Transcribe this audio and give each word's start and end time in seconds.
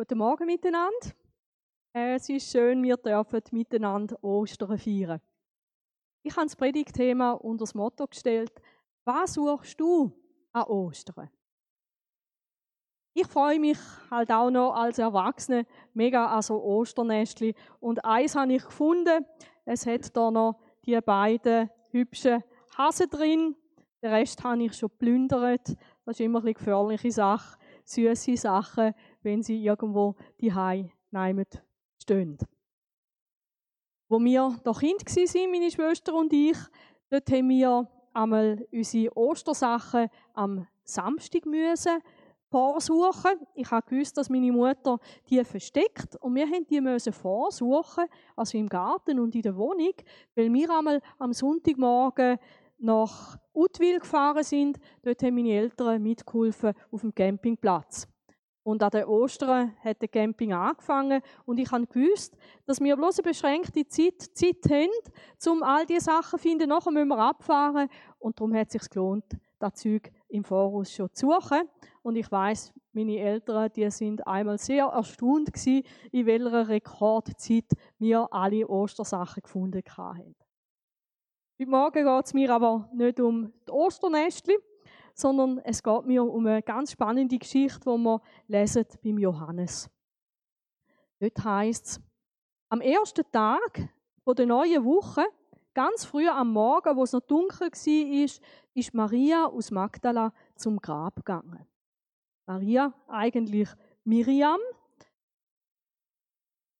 Guten 0.00 0.16
Morgen 0.16 0.46
miteinander. 0.46 1.12
Äh, 1.94 2.14
es 2.14 2.26
ist 2.30 2.50
schön, 2.50 2.82
wir 2.82 2.96
dürfen 2.96 3.42
miteinander 3.50 4.16
Ostern 4.24 4.78
feiern. 4.78 5.20
Ich 6.22 6.34
habe 6.34 6.46
das 6.46 6.56
Predigtthema 6.56 7.32
unter 7.32 7.64
das 7.64 7.74
Motto 7.74 8.06
gestellt, 8.06 8.50
was 9.04 9.34
suchst 9.34 9.78
du 9.78 10.10
an 10.54 10.62
Ostern? 10.62 11.28
Ich 13.12 13.26
freue 13.26 13.60
mich 13.60 13.76
halt 14.10 14.32
auch 14.32 14.48
noch 14.48 14.72
als 14.72 14.98
Erwachsene 14.98 15.66
mega 15.92 16.28
an 16.28 16.40
so 16.40 16.64
Osternestli. 16.64 17.54
Und 17.78 18.02
eins 18.02 18.34
habe 18.34 18.54
ich 18.54 18.64
gefunden, 18.64 19.26
es 19.66 19.84
hat 19.84 20.16
da 20.16 20.30
noch 20.30 20.62
die 20.86 20.98
beiden 20.98 21.68
hübschen 21.90 22.42
Hasen 22.74 23.10
drin. 23.10 23.54
Den 24.02 24.14
Rest 24.14 24.42
habe 24.42 24.62
ich 24.62 24.72
schon 24.72 24.88
plündert. 24.96 25.76
Das 26.06 26.18
ist 26.18 26.20
immer 26.20 26.40
eine 26.40 26.54
gefährliche 26.54 27.12
Sache, 27.12 27.58
süße 27.84 28.38
Sachen 28.38 28.94
wenn 29.22 29.42
sie 29.42 29.64
irgendwo 29.64 30.16
die 30.40 30.52
nehmen 31.10 31.46
stehen. 32.00 32.38
Wo 34.08 34.18
wir 34.18 34.58
doch 34.64 34.80
Kind 34.80 35.04
waren, 35.04 35.50
meine 35.50 35.70
Schwester 35.70 36.14
und 36.14 36.32
ich, 36.32 36.56
dort 37.10 37.30
haben 37.30 37.48
wir 37.48 37.88
einmal 38.12 38.66
unsere 38.72 39.16
Ostersachen 39.16 40.08
am 40.34 40.66
Samstag 40.84 41.46
müssen 41.46 42.02
vorsuchen. 42.50 43.46
Ich 43.54 43.70
gewusst, 43.70 44.16
dass 44.16 44.28
meine 44.28 44.50
Mutter 44.50 44.98
die 45.28 45.42
versteckt 45.44 46.16
und 46.16 46.34
wir 46.34 46.46
haben 46.46 46.66
die 46.68 46.80
müssen 46.80 47.12
vorsuchen, 47.12 48.04
also 48.36 48.58
im 48.58 48.68
Garten 48.68 49.20
und 49.20 49.34
in 49.34 49.42
der 49.42 49.56
Wohnung, 49.56 49.94
weil 50.34 50.52
wir 50.52 50.70
einmal 50.70 51.00
am 51.18 51.32
Sonntagmorgen 51.32 52.38
nach 52.78 53.38
Utwil 53.54 54.00
gefahren 54.00 54.42
sind. 54.42 54.78
Dort 55.02 55.22
haben 55.22 55.34
meine 55.34 55.52
Eltern 55.52 56.02
mitgeholfen 56.02 56.72
auf 56.90 57.02
dem 57.02 57.14
Campingplatz. 57.14 58.08
Und 58.62 58.82
an 58.82 58.90
den 58.90 59.04
Ostern 59.04 59.74
hat 59.82 60.02
der 60.02 60.08
Camping 60.08 60.52
angefangen 60.52 61.22
und 61.46 61.58
ich 61.58 61.70
habe 61.72 61.86
gewusst, 61.86 62.36
dass 62.66 62.80
wir 62.80 62.94
bloß 62.94 63.18
eine 63.18 63.28
beschränkte 63.30 63.86
Zeit, 63.88 64.20
Zeit 64.34 64.70
haben, 64.70 64.90
um 65.46 65.62
all 65.62 65.86
diese 65.86 66.04
Sachen 66.04 66.38
zu 66.38 66.48
finden. 66.48 66.68
Nachher 66.68 66.90
müssen 66.90 67.08
wir 67.08 67.18
abfahren 67.18 67.88
und 68.18 68.38
darum 68.38 68.54
hat 68.54 68.66
es 68.66 68.72
sich 68.74 68.90
gelohnt, 68.90 69.24
das 69.58 69.74
Zeug 69.74 70.10
im 70.28 70.44
Voraus 70.44 70.92
schon 70.92 71.08
zu 71.14 71.30
suchen. 71.30 71.62
Und 72.02 72.16
ich 72.16 72.30
weiß, 72.30 72.72
meine 72.92 73.18
Eltern, 73.18 73.70
die 73.74 73.90
sind 73.90 74.26
einmal 74.26 74.58
sehr 74.58 74.86
erstaunt 74.86 75.52
gewesen, 75.52 75.82
in 76.12 76.26
welcher 76.26 76.68
Rekordzeit 76.68 77.72
wir 77.98 78.28
alle 78.30 78.68
Ostersachen 78.68 79.42
gefunden 79.42 79.82
haben. 79.96 80.34
Heute 81.58 81.70
Morgen 81.70 82.04
geht 82.04 82.24
es 82.24 82.34
mir 82.34 82.54
aber 82.54 82.88
nicht 82.94 83.20
um 83.20 83.52
die 83.66 83.70
Osternestchen, 83.70 84.56
sondern 85.20 85.58
es 85.58 85.82
geht 85.82 86.06
mir 86.06 86.24
um 86.24 86.46
eine 86.46 86.62
ganz 86.62 86.92
spannende 86.92 87.38
Geschichte, 87.38 87.80
die 87.80 87.98
wir 87.98 88.20
lesen 88.48 88.86
beim 89.02 89.18
Johannes. 89.18 89.90
Dort 91.20 91.44
heißt 91.44 91.86
es, 91.86 92.00
am 92.70 92.80
ersten 92.80 93.30
Tag 93.30 93.88
der 94.26 94.46
neuen 94.46 94.84
Woche, 94.84 95.24
ganz 95.74 96.04
früh 96.04 96.28
am 96.28 96.52
Morgen, 96.52 96.96
wo 96.96 97.02
es 97.02 97.12
noch 97.12 97.20
dunkel 97.20 97.68
war, 97.70 98.24
ist, 98.24 98.94
Maria 98.94 99.46
aus 99.46 99.70
Magdala 99.70 100.32
zum 100.54 100.78
Grab 100.78 101.16
gegangen. 101.16 101.66
Maria, 102.46 102.94
eigentlich 103.08 103.68
Miriam, 104.04 104.60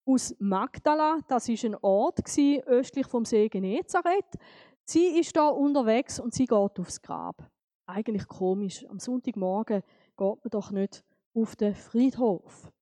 aus 0.07 0.35
Magdala, 0.39 1.19
das 1.29 1.49
ist 1.49 1.65
ein 1.65 1.77
Ort 1.77 2.21
östlich 2.67 3.07
vom 3.07 3.25
See 3.25 3.49
Genezareth. 3.49 4.39
Sie 4.85 5.19
ist 5.19 5.37
da 5.37 5.49
unterwegs 5.49 6.19
und 6.19 6.35
sie 6.35 6.47
geht 6.47 6.79
aufs 6.81 7.03
Grab 7.03 7.51
eigentlich 7.91 8.27
komisch. 8.27 8.87
Am 8.89 8.99
Sonntagmorgen 8.99 9.83
geht 10.17 10.19
man 10.19 10.51
doch 10.51 10.71
nicht 10.71 11.05
auf 11.35 11.57
den 11.57 11.75
Friedhof. 11.75 12.73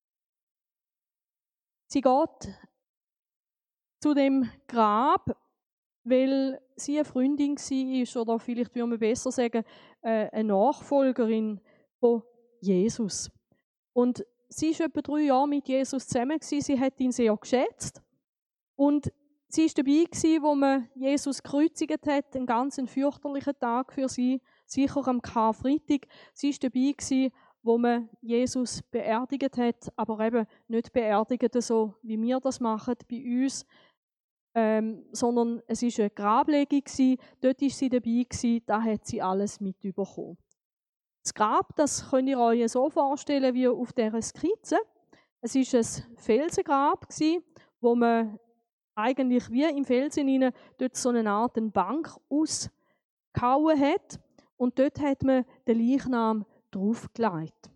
Sie 1.87 2.01
geht 2.01 2.55
zu 4.01 4.15
dem 4.15 4.49
Grab, 4.67 5.37
weil 6.05 6.61
sie 6.77 6.97
eine 6.97 7.05
Freundin 7.05 7.57
war 7.57 8.23
oder 8.23 8.39
vielleicht 8.39 8.75
würde 8.75 8.87
man 8.87 8.99
besser 8.99 9.31
sagen, 9.33 9.65
äh, 10.03 10.29
eine 10.31 10.49
Nachfolgerin 10.49 11.61
von 11.99 12.23
Jesus. 12.61 13.31
Und 13.93 14.25
sie 14.49 14.79
war 14.79 14.87
etwa 14.87 15.01
drei 15.01 15.21
Jahre 15.23 15.49
mit 15.49 15.69
Jesus 15.69 16.07
zusammen. 16.07 16.39
Sie 16.41 16.79
hat 16.79 17.01
ihn 17.01 17.13
sehr 17.13 17.37
geschätzt. 17.37 18.03
Und 18.77 19.13
sie 19.49 19.67
war 19.67 19.75
dabei, 19.77 20.43
wo 20.43 20.55
man 20.55 20.89
Jesus 20.95 21.43
gekreuzigt 21.43 22.07
hat, 22.07 22.37
einen 22.37 22.47
ganz 22.47 22.81
fürchterlichen 22.87 23.59
Tag 23.59 23.93
für 23.93 24.09
sie 24.09 24.41
sicher 24.71 25.07
am 25.09 25.23
Karfreitag. 25.23 26.07
Sie 26.33 26.51
war 26.51 26.71
dabei, 26.71 27.33
wo 27.63 27.79
man 27.79 28.09
Jesus 28.21 28.83
beerdigt 28.83 29.59
hat, 29.59 29.93
aber 29.97 30.21
eben 30.21 30.47
nicht 30.69 30.93
beerdigt 30.93 31.61
so, 31.63 31.95
wie 32.03 32.21
wir 32.21 32.41
das 32.41 32.61
machen 32.61 32.95
bei 33.11 33.45
uns, 33.45 33.67
ähm, 34.55 35.05
sondern 35.13 35.63
es 35.67 35.83
war 35.83 36.05
eine 36.05 36.11
Grablegung. 36.11 36.83
Dort 37.41 37.61
war 37.61 37.71
sie 37.71 37.89
dabei, 37.89 38.27
da 38.67 38.83
hat 38.83 39.07
sie 39.07 39.23
alles 39.23 39.61
mitbekommen. 39.61 40.39
Das 41.23 41.35
Grab, 41.35 41.77
das 41.77 42.09
könnt 42.09 42.29
ihr 42.29 42.39
euch 42.39 42.71
so 42.71 42.89
vorstellen 42.89 43.55
wie 43.55 43.69
auf 43.69 43.93
dieser 43.93 44.23
Skizze. 44.23 44.79
Es 45.41 45.55
war 45.55 45.81
ein 45.81 46.17
Felsengrab, 46.17 47.07
wo 47.81 47.95
man 47.95 48.39
eigentlich 48.95 49.51
wie 49.51 49.65
im 49.65 49.85
Felsen 49.85 50.53
dort 50.79 50.97
so 50.97 51.11
eine 51.11 51.31
Art 51.31 51.57
Bank 51.73 52.17
ausgehauen 52.29 53.81
hat 53.81 54.19
und 54.59 54.79
dort 54.79 55.01
hat 55.01 55.23
man 55.23 55.45
den 55.67 55.79
Leichnam 55.79 56.45
draufgelegt. 56.71 57.71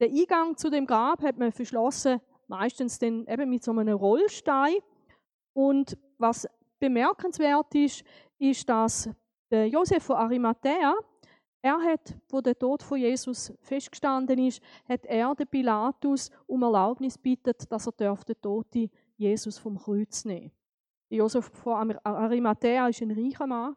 Den 0.00 0.16
Eingang 0.16 0.56
zu 0.56 0.70
dem 0.70 0.86
Grab 0.86 1.22
hat 1.22 1.38
man 1.38 1.52
verschlossen, 1.52 2.20
meistens 2.46 2.98
dann 2.98 3.26
eben 3.26 3.48
mit 3.48 3.62
so 3.62 3.72
einem 3.72 3.96
Rollstein. 3.96 4.74
Und 5.54 5.96
was 6.18 6.48
bemerkenswert 6.78 7.74
ist, 7.74 8.04
ist, 8.38 8.68
dass 8.68 9.08
der 9.50 9.68
Josef 9.68 10.02
von 10.02 10.16
Arimathea, 10.16 10.94
er 11.62 11.80
hat, 11.80 12.16
wo 12.28 12.40
der 12.40 12.58
Tod 12.58 12.82
von 12.82 12.98
Jesus 12.98 13.52
festgestanden 13.60 14.38
ist, 14.38 14.60
hat 14.88 15.06
er 15.06 15.34
den 15.34 15.46
Pilatus 15.46 16.30
um 16.46 16.62
Erlaubnis 16.62 17.16
bittet, 17.16 17.70
dass 17.70 17.86
er 17.86 17.92
den 17.92 18.40
Toten 18.40 18.90
Jesus 19.16 19.58
vom 19.58 19.78
Kreuz 19.78 20.24
nehmen. 20.24 20.50
Josef 21.08 21.44
von 21.44 21.96
Arimathea 22.02 22.82
war 22.84 23.02
ein 23.02 23.10
reicher 23.12 23.46
Mann. 23.46 23.76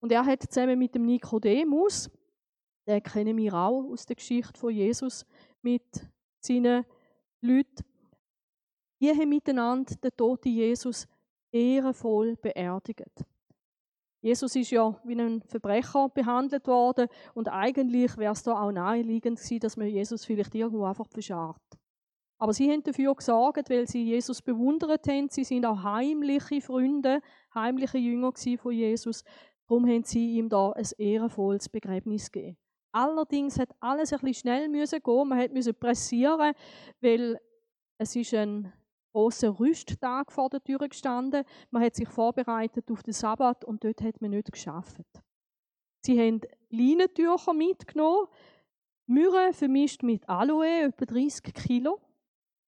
Und 0.00 0.12
er 0.12 0.24
hat 0.24 0.42
zusammen 0.42 0.78
mit 0.78 0.94
dem 0.94 1.04
Nikodemus, 1.04 2.10
den 2.86 3.02
kennen 3.02 3.36
wir 3.36 3.54
auch 3.54 3.84
aus 3.90 4.06
der 4.06 4.16
Geschichte 4.16 4.58
von 4.58 4.72
Jesus 4.72 5.26
mit 5.62 6.08
seinen 6.40 6.84
Leuten, 7.40 7.84
die 9.00 9.10
haben 9.10 9.28
miteinander 9.28 9.94
den 9.94 10.16
toten 10.16 10.48
Jesus 10.48 11.06
ehrenvoll 11.52 12.36
beerdigt. 12.36 13.24
Jesus 14.22 14.54
ist 14.54 14.70
ja 14.70 15.00
wie 15.04 15.14
ein 15.18 15.42
Verbrecher 15.42 16.10
behandelt 16.10 16.66
worden 16.66 17.08
und 17.32 17.48
eigentlich 17.48 18.18
wäre 18.18 18.32
es 18.32 18.42
da 18.42 18.60
auch 18.60 18.70
naheliegend 18.70 19.38
gewesen, 19.38 19.60
dass 19.60 19.78
man 19.78 19.88
Jesus 19.88 20.26
vielleicht 20.26 20.54
irgendwo 20.54 20.84
einfach 20.84 21.08
verscharrt. 21.08 21.80
Aber 22.40 22.54
sie 22.54 22.70
haben 22.70 22.82
dafür 22.82 23.14
gesorgt, 23.14 23.68
weil 23.68 23.86
sie 23.86 24.02
Jesus 24.02 24.40
bewundert 24.40 25.06
haben. 25.06 25.28
Sie 25.28 25.44
sind 25.44 25.66
auch 25.66 25.82
heimliche 25.82 26.62
Freunde, 26.62 27.20
heimliche 27.54 27.98
Jünger 27.98 28.32
von 28.58 28.72
Jesus. 28.72 29.24
Darum 29.70 29.86
haben 29.86 30.02
sie 30.02 30.36
ihm 30.36 30.48
da 30.48 30.72
ein 30.72 30.84
ehrenvolles 30.98 31.68
Begräbnis 31.68 32.32
gegeben. 32.32 32.56
Allerdings 32.90 33.56
hat 33.56 33.70
alles 33.78 34.12
ein 34.12 34.34
schnell 34.34 34.68
müssen 34.68 35.00
gehen. 35.00 35.28
Man 35.28 35.52
musste 35.52 35.72
pressieren, 35.72 36.54
weil 37.00 37.38
es 37.96 38.16
ist 38.16 38.34
ein 38.34 38.72
großer 39.12 39.60
Rüsttag 39.60 40.32
vor 40.32 40.50
der 40.50 40.60
Tür 40.64 40.88
gestanden. 40.88 41.44
Man 41.70 41.84
hat 41.84 41.94
sich 41.94 42.08
vorbereitet 42.08 42.90
auf 42.90 43.04
den 43.04 43.12
Sabbat 43.12 43.64
und 43.64 43.84
dort 43.84 44.02
hat 44.02 44.20
man 44.20 44.32
nicht 44.32 44.50
geschafft. 44.50 45.04
Sie 46.04 46.18
haben 46.18 46.40
Leinentücher 46.70 47.54
mitgenommen, 47.54 48.26
Myrrhe 49.06 49.52
vermischt 49.52 50.02
mit 50.02 50.28
Aloe, 50.28 50.88
etwa 50.88 51.04
30 51.04 51.54
Kilo. 51.54 52.00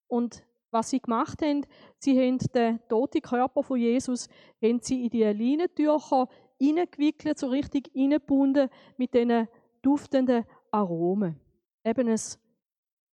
Und 0.06 0.44
was 0.70 0.90
sie 0.90 1.00
gemacht 1.00 1.43
haben, 1.43 1.66
sie 1.98 2.16
haben 2.16 2.38
den 2.38 2.78
toten 2.88 3.22
Körper 3.22 3.64
von 3.64 3.78
Jesus 3.78 4.28
haben 4.62 4.81
sie 4.81 5.05
in 5.05 5.10
die 5.10 5.25
Leinentücher 5.25 6.28
reingewickelt, 6.62 7.38
so 7.38 7.48
richtig 7.48 7.90
reingebunden 7.94 8.68
mit 8.96 9.14
diesen 9.14 9.48
duftenden 9.82 10.44
Aromen. 10.70 11.40
Eben 11.84 12.08
ein 12.08 12.20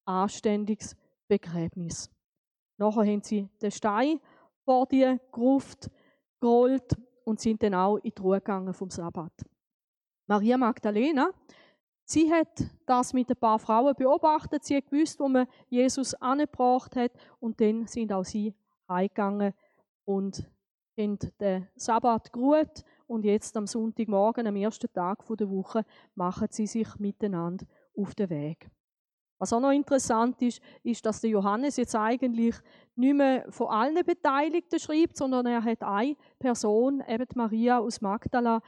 anständiges 0.04 0.96
Begräbnis. 1.26 2.10
Nachher 2.76 3.04
haben 3.04 3.22
sie 3.22 3.48
den 3.60 3.70
Stein 3.70 4.20
vor 4.64 4.86
die 4.86 5.18
Gruft 5.32 5.90
gerollt 6.40 6.96
und 7.24 7.40
sind 7.40 7.62
dann 7.62 7.74
auch 7.74 7.96
in 7.98 8.12
die 8.16 8.22
Ruhe 8.22 8.38
gegangen 8.38 8.72
vom 8.72 8.90
Sabbat. 8.90 9.32
Maria 10.26 10.56
Magdalena, 10.56 11.30
sie 12.04 12.32
hat 12.32 12.64
das 12.86 13.12
mit 13.12 13.30
ein 13.30 13.36
paar 13.36 13.58
Frauen 13.58 13.94
beobachtet. 13.94 14.64
Sie 14.64 14.76
hat 14.76 14.90
gewusst, 14.90 15.18
wo 15.18 15.28
man 15.28 15.46
Jesus 15.68 16.14
angebracht 16.14 16.96
hat. 16.96 17.12
Und 17.40 17.60
dann 17.60 17.86
sind 17.86 18.12
auch 18.12 18.24
sie 18.24 18.54
heimgegangen 18.88 19.54
und 20.04 20.46
haben 20.98 21.18
den 21.40 21.68
Sabbat 21.76 22.32
geruht 22.32 22.84
und 23.08 23.25
jetzt 23.25 23.56
am 23.56 23.66
Sonntagmorgen, 23.66 24.46
am 24.46 24.55
ersten 24.55 24.93
Tag 24.93 25.25
der 25.26 25.50
Woche, 25.50 25.84
machen 26.14 26.49
sie 26.50 26.66
sich 26.66 26.96
miteinander 26.99 27.66
auf 27.96 28.14
den 28.14 28.31
Weg. 28.31 28.70
Was 29.38 29.52
auch 29.52 29.60
noch 29.60 29.70
interessant 29.70 30.43
ist, 30.43 30.60
ist, 30.82 31.06
dass 31.06 31.20
der 31.20 31.31
Johannes 31.31 31.76
jetzt 31.76 31.94
eigentlich 31.94 32.56
nicht 32.96 33.14
mehr 33.14 33.46
von 33.50 33.69
allen 33.69 34.05
Beteiligten 34.05 34.81
schreibt, 34.81 35.16
sondern 35.16 35.46
er 35.46 35.62
hat 35.62 35.82
eine 35.82 36.16
Person, 36.38 37.02
eben 37.06 37.26
Maria 37.34 37.78
aus 37.78 38.00
Magdala, 38.00 38.60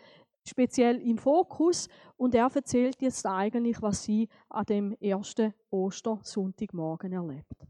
speziell 0.48 1.00
im 1.00 1.18
Fokus 1.18 1.88
und 2.16 2.34
er 2.34 2.50
erzählt 2.54 3.02
jetzt 3.02 3.26
eigentlich, 3.26 3.82
was 3.82 4.04
sie 4.04 4.28
an 4.48 4.64
dem 4.64 4.92
ersten 5.00 5.52
Ostersonntagmorgen 5.70 7.12
erlebt. 7.12 7.66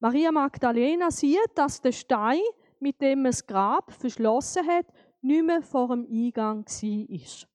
Maria 0.00 0.30
Magdalena 0.30 1.10
sieht, 1.10 1.50
dass 1.56 1.80
der 1.80 1.92
Stein, 1.92 2.40
mit 2.80 3.00
dem 3.00 3.24
das 3.24 3.44
Grab 3.46 3.90
verschlossen 3.92 4.66
hat, 4.66 4.86
nicht 5.20 5.44
mehr 5.44 5.62
vor 5.62 5.88
dem 5.88 6.06
Eingang 6.10 6.64
war. 6.66 7.48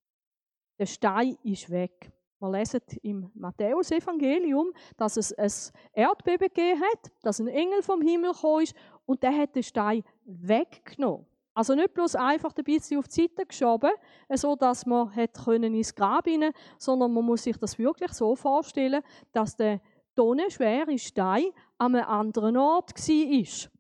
Der 0.80 0.86
Stein 0.86 1.38
ist 1.44 1.70
weg. 1.70 2.12
Wir 2.40 2.52
lesen 2.52 2.82
im 3.04 3.32
Matthäus-Evangelium, 3.36 4.74
dass 4.98 5.16
es 5.16 5.34
ein 5.38 5.52
Erdbeben 5.94 6.50
gegeben 6.50 6.82
hat, 6.82 7.12
dass 7.22 7.40
ein 7.40 7.48
Engel 7.48 7.82
vom 7.82 8.02
Himmel 8.02 8.34
gekommen 8.34 8.64
ist 8.64 8.76
und 9.06 9.24
der 9.24 9.38
hat 9.38 9.56
den 9.56 9.64
Stein 9.64 10.04
weggenommen. 10.26 11.26
Also 11.54 11.76
nicht 11.76 11.94
bloß 11.94 12.16
einfach 12.16 12.52
ein 12.58 12.64
bisschen 12.64 12.98
auf 12.98 13.08
die 13.08 13.22
Seite 13.22 13.46
geschoben, 13.46 13.92
so 14.34 14.56
dass 14.56 14.86
man 14.86 15.12
ins 15.14 15.94
Grab 15.94 16.26
hinein, 16.26 16.52
sondern 16.78 17.14
man 17.14 17.24
muss 17.24 17.44
sich 17.44 17.58
das 17.58 17.78
wirklich 17.78 18.12
so 18.12 18.36
vorstellen, 18.36 19.04
dass 19.32 19.56
der 19.56 19.80
tonnenschwere 20.16 20.98
Stein 20.98 21.46
an 21.78 21.96
einem 21.96 22.08
anderen 22.08 22.58
Ort 22.58 22.94
war. 22.96 23.72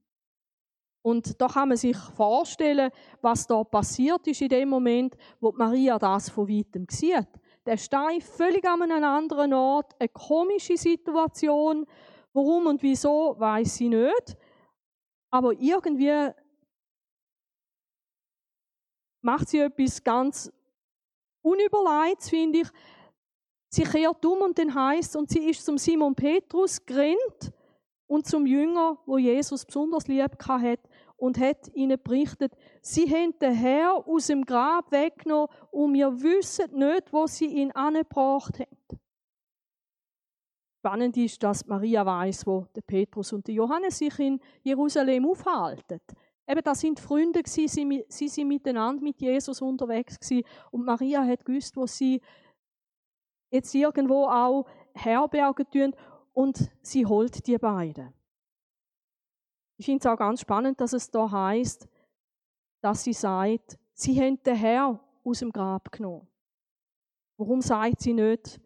Und 1.03 1.39
da 1.39 1.47
kann 1.49 1.67
man 1.67 1.77
sich 1.77 1.97
vorstellen, 1.97 2.89
was 3.21 3.45
da 3.45 3.61
passiert 3.65 4.25
ist 4.25 4.41
in 4.41 4.47
dem 4.47 4.69
Moment, 4.69 5.17
wo 5.41 5.51
Maria 5.51 5.99
das 5.99 6.29
von 6.29 6.47
weitem 6.47 6.87
sieht. 6.89 7.27
Der 7.65 7.75
Stein 7.77 8.21
völlig 8.21 8.65
an 8.65 8.81
einem 8.81 9.03
anderen 9.03 9.53
Ort, 9.53 9.93
eine 9.99 10.07
komische 10.09 10.77
Situation. 10.77 11.85
Warum 12.31 12.67
und 12.67 12.81
wieso, 12.81 13.35
weiß 13.37 13.75
sie 13.75 13.89
nicht. 13.89 14.37
Aber 15.29 15.51
irgendwie 15.59 16.31
macht 19.21 19.49
sie 19.49 19.59
etwas 19.59 20.01
ganz 20.03 20.51
Unüberlegtes, 21.41 22.29
finde 22.29 22.59
ich. 22.59 22.67
Sie 23.69 23.83
kehrt 23.83 24.23
um 24.25 24.41
und 24.41 24.57
dann 24.57 24.73
heißt 24.73 25.17
und 25.17 25.29
sie 25.29 25.49
ist 25.49 25.65
zum 25.65 25.77
Simon 25.77 26.15
Petrus 26.15 26.85
gerannt 26.85 27.51
und 28.07 28.25
zum 28.25 28.45
Jünger, 28.45 28.97
wo 29.05 29.17
Jesus 29.17 29.65
besonders 29.65 30.07
lieb 30.07 30.31
hat 30.47 30.79
und 31.23 31.39
hat 31.39 31.73
ihnen 31.73 31.97
berichtet, 32.03 32.51
sie 32.81 33.09
haben 33.09 33.33
den 33.39 33.53
Herr 33.53 34.05
aus 34.05 34.27
dem 34.27 34.43
Grab 34.43 34.91
weggenommen 34.91 35.47
und 35.71 35.93
wir 35.93 36.21
wissen 36.21 36.77
nicht, 36.77 37.13
wo 37.13 37.27
sie 37.27 37.45
ihn 37.45 37.71
angebracht 37.71 38.59
haben. 38.59 38.99
Spannend 40.79 41.15
ist, 41.15 41.41
dass 41.41 41.65
Maria 41.65 42.05
weiß, 42.05 42.45
wo 42.45 42.67
der 42.75 42.81
Petrus 42.81 43.31
und 43.31 43.47
der 43.47 43.55
Johannes 43.55 43.99
sich 43.99 44.19
in 44.19 44.41
Jerusalem 44.63 45.25
aufhalten. 45.25 46.01
Eben, 46.45 46.61
das 46.61 46.81
sind 46.81 46.99
Freunde 46.99 47.41
sie, 47.45 47.69
sind 47.69 48.47
miteinander 48.49 49.01
mit 49.01 49.21
Jesus 49.21 49.61
unterwegs 49.61 50.17
und 50.71 50.83
Maria 50.83 51.23
hat 51.23 51.45
gewusst, 51.45 51.77
wo 51.77 51.87
sie 51.87 52.19
jetzt 53.49 53.73
irgendwo 53.73 54.25
auch 54.25 54.65
herbergen 54.93 55.69
tun 55.71 55.95
und 56.33 56.69
sie 56.81 57.05
holt 57.05 57.47
die 57.47 57.57
beiden. 57.57 58.13
Ich 59.77 59.85
finde 59.85 59.99
es 59.99 60.05
auch 60.05 60.17
ganz 60.17 60.41
spannend, 60.41 60.79
dass 60.79 60.93
es 60.93 61.09
da 61.09 61.29
heißt, 61.29 61.87
dass 62.81 63.03
sie 63.03 63.13
sagt, 63.13 63.77
sie 63.93 64.19
haben 64.19 64.41
den 64.43 64.55
Herr 64.55 64.99
aus 65.23 65.39
dem 65.39 65.51
Grab 65.51 65.91
genommen. 65.91 66.27
Warum 67.37 67.61
sagt 67.61 68.01
sie 68.01 68.13
nicht, 68.13 68.59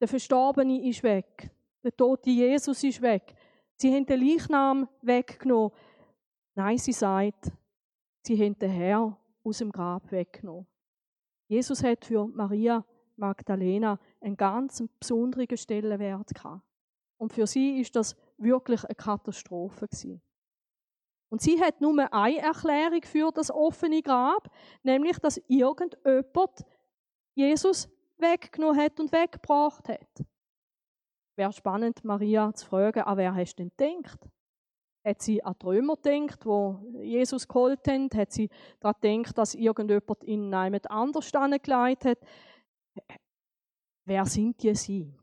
der 0.00 0.08
Verstorbene 0.08 0.88
ist 0.88 1.02
weg, 1.02 1.50
der 1.82 1.96
tote 1.96 2.30
Jesus 2.30 2.82
ist 2.84 3.00
weg, 3.00 3.34
sie 3.76 3.94
haben 3.94 4.06
den 4.06 4.20
Leichnam 4.20 4.88
weggenommen. 5.02 5.72
Nein, 6.54 6.78
sie 6.78 6.92
sagt, 6.92 7.50
sie 8.22 8.42
haben 8.42 8.58
den 8.58 8.70
Herr 8.70 9.18
aus 9.42 9.58
dem 9.58 9.72
Grab 9.72 10.10
weggenommen. 10.10 10.66
Jesus 11.48 11.82
hat 11.82 12.04
für 12.04 12.26
Maria 12.26 12.84
Magdalena 13.16 13.98
einen 14.20 14.36
ganz 14.36 14.82
besonderen 14.98 15.56
Stellenwert 15.56 16.34
gehabt. 16.34 16.62
Und 17.18 17.32
für 17.32 17.46
sie 17.46 17.80
ist 17.80 17.96
das 17.96 18.16
wirklich 18.38 18.84
eine 18.84 18.94
Katastrophe. 18.94 19.88
Und 21.28 21.40
sie 21.40 21.60
hat 21.60 21.80
nur 21.80 22.12
eine 22.12 22.38
Erklärung 22.38 23.02
für 23.02 23.32
das 23.32 23.50
offene 23.50 24.02
Grab, 24.02 24.48
nämlich, 24.82 25.18
dass 25.18 25.40
irgendjemand 25.48 26.64
Jesus 27.34 27.88
weggenommen 28.18 28.80
hat 28.80 28.98
und 29.00 29.12
weggebracht 29.12 29.88
hat. 29.88 30.24
Wäre 31.36 31.52
spannend, 31.52 32.02
Maria 32.04 32.52
zu 32.54 32.66
fragen, 32.66 33.02
an 33.02 33.18
wer 33.18 33.34
hast 33.34 33.56
du 33.56 33.64
denn 33.64 33.72
gedacht? 33.76 34.20
Hat 35.04 35.22
sie 35.22 35.42
an 35.44 35.54
die 35.60 35.66
gedacht, 36.02 36.46
wo 36.46 36.80
Jesus 37.00 37.46
geholt 37.46 37.86
haben? 37.86 38.08
Hat 38.14 38.32
sie 38.32 38.48
daran 38.80 39.00
gedacht, 39.00 39.36
dass 39.36 39.54
irgendjemand 39.54 40.24
ihn 40.24 40.44
jemand 40.44 40.90
anders 40.90 41.30
gelegt 41.30 42.04
hat? 42.04 42.18
Wer 44.04 44.24
sind 44.24 44.62
die 44.62 44.74
sie? 44.74 45.14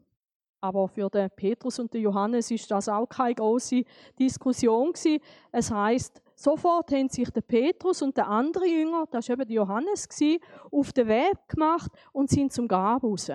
Aber 0.63 0.87
für 0.87 1.09
den 1.09 1.29
Petrus 1.29 1.77
und 1.77 1.93
den 1.93 2.03
Johannes 2.03 2.49
ist 2.49 2.71
das 2.71 2.87
auch 2.87 3.05
keine 3.05 3.35
große 3.35 3.83
Diskussion 4.17 4.93
gewesen. 4.93 5.21
Es 5.51 5.69
heißt, 5.69 6.21
sofort 6.35 6.89
haben 6.93 7.09
sich 7.09 7.29
der 7.31 7.41
Petrus 7.41 8.01
und 8.01 8.15
der 8.15 8.29
andere 8.29 8.65
Jünger, 8.65 9.03
das 9.11 9.27
war 9.27 9.33
eben 9.33 9.45
der 9.45 9.55
Johannes, 9.57 10.07
gewesen, 10.07 10.39
auf 10.71 10.93
den 10.93 11.09
Weg 11.09 11.33
gemacht 11.49 11.91
und 12.13 12.29
sind 12.29 12.53
zum 12.53 12.69
Grab 12.69 13.03
raus. 13.03 13.29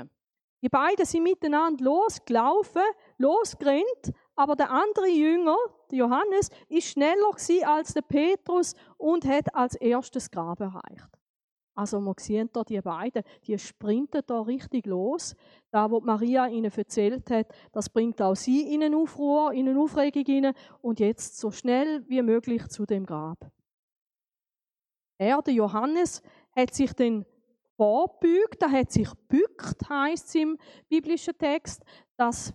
Die 0.62 0.70
beiden 0.70 1.04
sind 1.04 1.22
miteinander 1.22 1.84
losgelaufen, 1.84 2.80
losgerannt, 3.18 4.14
aber 4.34 4.56
der 4.56 4.70
andere 4.70 5.08
Jünger, 5.08 5.58
der 5.90 5.98
Johannes, 5.98 6.48
ist 6.70 6.86
schneller 6.86 7.30
als 7.66 7.92
der 7.92 8.00
Petrus 8.00 8.74
und 8.96 9.26
hat 9.26 9.54
als 9.54 9.74
erstes 9.74 10.30
Grab 10.30 10.60
erreicht. 10.60 11.17
Also 11.78 12.00
wir 12.00 12.14
sehen 12.18 12.50
hier 12.52 12.64
die 12.64 12.80
beiden, 12.80 13.22
die 13.46 13.56
sprinten 13.56 14.22
da 14.26 14.40
richtig 14.40 14.84
los. 14.84 15.36
Da, 15.70 15.88
was 15.88 16.02
Maria 16.02 16.48
ihnen 16.48 16.72
erzählt 16.72 17.30
hat, 17.30 17.54
das 17.70 17.88
bringt 17.88 18.20
auch 18.20 18.34
sie 18.34 18.74
in 18.74 18.82
einen 18.82 18.96
Aufruhr, 18.96 19.52
in 19.52 19.68
eine 19.68 19.78
Aufregung 19.78 20.24
hinein 20.24 20.54
und 20.82 20.98
jetzt 20.98 21.38
so 21.38 21.52
schnell 21.52 22.04
wie 22.08 22.20
möglich 22.20 22.66
zu 22.66 22.84
dem 22.84 23.06
Grab. 23.06 23.52
Er, 25.18 25.40
der 25.40 25.54
Johannes, 25.54 26.20
hat 26.56 26.74
sich 26.74 26.92
dann 26.94 27.24
vorbeugt, 27.76 28.60
er 28.60 28.72
hat 28.72 28.90
sich 28.90 29.10
bückt, 29.28 29.88
heißt 29.88 30.26
es 30.26 30.34
im 30.34 30.58
biblischen 30.88 31.38
Text. 31.38 31.84
Das 32.16 32.54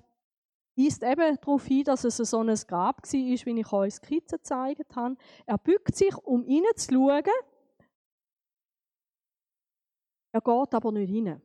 weist 0.75 1.01
eben 1.01 1.37
darauf 1.37 1.65
hin, 1.65 1.85
dass 1.85 2.03
es 2.03 2.17
so 2.17 2.39
ein 2.39 2.53
Grab 2.67 2.97
war, 2.97 3.13
wie 3.13 3.33
ich 3.33 3.71
euch 3.71 3.93
Skizze 3.93 4.35
gezeigt 4.35 4.93
habe. 4.97 5.15
Er 5.45 5.57
bückt 5.57 5.95
sich, 5.95 6.13
um 6.17 6.43
hineinzuschauen 6.43 7.23
er 10.33 10.41
geht 10.41 10.73
aber 10.73 10.91
nicht 10.91 11.09
hin. 11.09 11.39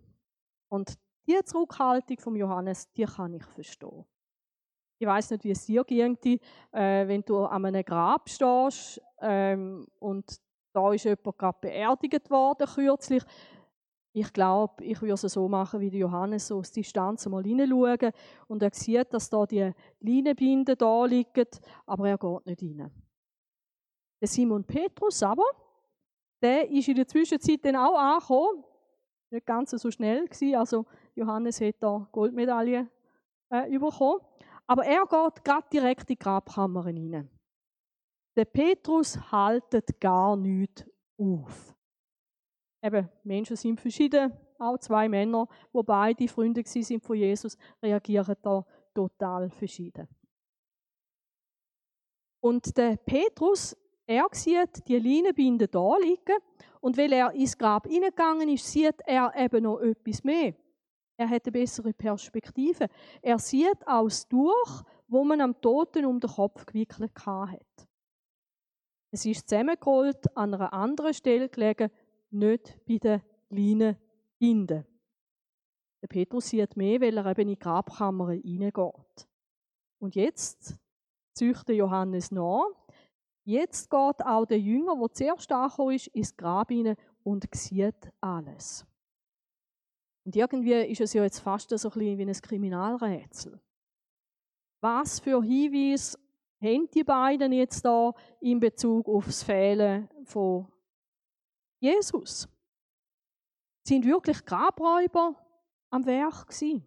Und 0.69 0.99
diese 1.27 1.45
Zurückhaltung 1.45 2.19
von 2.19 2.37
Johannes, 2.37 2.91
die 2.93 3.05
kann 3.05 3.35
ich 3.35 3.45
verstehen. 3.45 4.05
Ich 4.99 5.07
weiß 5.07 5.31
nicht, 5.31 5.45
wie 5.45 5.51
es 5.51 5.67
dir 5.67 5.85
ging, 5.85 6.17
äh, 6.73 7.07
wenn 7.07 7.23
du 7.23 7.45
an 7.45 7.67
einem 7.67 7.85
Grab 7.85 8.29
stehst 8.29 9.01
ähm, 9.21 9.87
und 10.01 10.41
da 10.73 10.93
ist 10.93 11.05
jemand 11.05 11.39
gerade 11.39 11.59
beerdigt 11.61 12.31
worden 12.31 12.67
kürzlich. 12.67 13.23
Ich 14.13 14.33
glaube, 14.33 14.83
ich 14.83 15.01
würde 15.01 15.15
es 15.15 15.21
so 15.21 15.49
machen 15.49 15.81
wie 15.81 15.97
Johannes, 15.97 16.49
so 16.49 16.59
aus 16.59 16.73
Distanz 16.73 17.27
mal 17.27 17.45
hineinschauen 17.45 18.13
und 18.49 18.63
er 18.63 18.73
sieht, 18.73 19.13
dass 19.13 19.31
da 19.31 19.47
die 19.47 19.71
Leinenbinden 20.01 20.77
da 20.77 21.05
liegen, 21.05 21.47
aber 21.87 22.09
er 22.09 22.19
geht 22.19 22.47
nicht 22.47 22.63
rein. 22.63 22.91
Der 24.21 24.29
Simon 24.29 24.65
Petrus 24.65 25.23
aber, 25.23 25.45
der 26.43 26.69
ist 26.71 26.89
in 26.89 26.97
der 26.97 27.07
Zwischenzeit 27.07 27.65
dann 27.65 27.77
auch 27.77 27.97
angekommen 27.97 28.65
nicht 29.31 29.47
ganz 29.47 29.71
so 29.71 29.91
schnell 29.91 30.27
gewesen. 30.27 30.57
Also 30.57 30.87
Johannes 31.15 31.61
hat 31.61 31.77
da 31.81 32.09
Goldmedaille 32.13 32.89
äh, 33.51 33.79
bekommen. 33.79 34.21
Aber 34.67 34.85
er 34.85 35.07
geht 35.07 35.45
gerade 35.45 35.67
direkt 35.73 36.03
in 36.03 36.07
die 36.07 36.19
Grabkammer 36.19 36.85
rein. 36.85 37.29
Der 38.37 38.45
Petrus 38.45 39.19
haltet 39.33 39.99
gar 40.01 40.37
nichts 40.37 40.85
auf. 41.19 41.75
Eben, 42.83 43.09
Menschen 43.25 43.57
sind 43.57 43.81
verschieden, 43.81 44.33
auch 44.59 44.79
zwei 44.79 45.09
Männer, 45.09 45.49
wo 45.73 45.83
beide 45.83 46.29
Freunde 46.29 46.63
sind 46.65 47.03
von 47.03 47.17
Jesus, 47.17 47.57
reagieren 47.83 48.37
da 48.43 48.65
total 48.95 49.51
verschieden. 49.51 50.07
Und 52.41 52.77
der 52.77 52.97
Petrus, 52.97 53.77
er 54.07 54.29
sieht 54.33 54.87
die 54.87 54.99
Leinenbinde 54.99 55.67
da 55.67 55.97
liegen 55.97 56.37
und 56.81 56.97
weil 56.97 57.13
er 57.13 57.33
ins 57.33 57.57
Grab 57.57 57.87
hineingegangen 57.87 58.49
ist, 58.49 58.71
sieht 58.71 59.01
er 59.07 59.33
eben 59.37 59.65
noch 59.65 59.81
etwas 59.81 60.23
mehr. 60.25 60.55
Er 61.17 61.29
hat 61.29 61.47
eine 61.47 61.53
bessere 61.53 61.93
Perspektive. 61.93 62.89
Er 63.21 63.39
sieht 63.39 63.87
aus 63.87 64.29
durch, 64.29 64.83
wo 65.09 65.25
man 65.25 65.41
am 65.41 65.61
Toten 65.61 66.05
um 66.05 66.21
den 66.21 66.31
Kopf 66.31 66.65
gewickelt 66.65 67.13
hat. 67.27 67.89
Es 69.11 69.25
ist 69.25 69.49
zusammengerollt, 69.49 70.37
an 70.37 70.55
einer 70.55 70.73
anderen 70.73 71.15
Stelle 71.15 71.49
gelegen, 71.49 71.91
nicht 72.31 72.79
bei 72.87 72.99
den 72.99 73.23
Leinenbinden. 73.49 74.87
Der 76.01 76.07
Petrus 76.09 76.49
sieht 76.49 76.77
mehr, 76.77 77.01
weil 77.01 77.17
er 77.17 77.27
eben 77.27 77.41
in 77.41 77.49
die 77.49 77.59
Grabkammer 77.59 78.29
reingeht. 78.29 79.29
Und 79.99 80.15
jetzt 80.15 80.77
züchtet 81.35 81.77
Johannes 81.77 82.31
nach. 82.31 82.67
Jetzt 83.49 83.89
geht 83.89 84.27
auch 84.27 84.45
der 84.45 84.61
Jünger, 84.61 84.95
der 84.95 85.11
zuerst 85.11 85.51
angekommen 85.51 85.95
ist, 85.95 86.09
ins 86.09 86.37
Grab 86.37 86.69
hinein 86.69 86.99
und 87.25 87.47
sieht 87.55 88.13
alles. 88.21 88.87
Und 90.27 90.37
irgendwie 90.37 90.75
ist 90.75 91.01
es 91.01 91.15
ja 91.15 91.23
jetzt 91.23 91.39
fast 91.39 91.71
so 91.71 91.89
ein 91.89 91.93
bisschen 91.95 92.19
wie 92.19 92.27
ein 92.27 92.33
Kriminalrätsel. 92.33 93.59
Was 94.83 95.21
für 95.21 95.43
Hinweise 95.43 96.19
haben 96.61 96.91
die 96.91 97.03
beiden 97.03 97.53
jetzt 97.53 97.87
da 97.87 98.13
in 98.43 98.61
Bezug 98.61 99.09
auf 99.09 99.25
das 99.25 99.43
Fehlen 99.43 100.11
von 100.25 100.71
Jesus? 101.81 102.47
Sind 103.83 104.05
wirklich 104.05 104.45
Grabräuber 104.45 105.35
am 105.89 106.05
Werk 106.05 106.49
gewesen? 106.49 106.87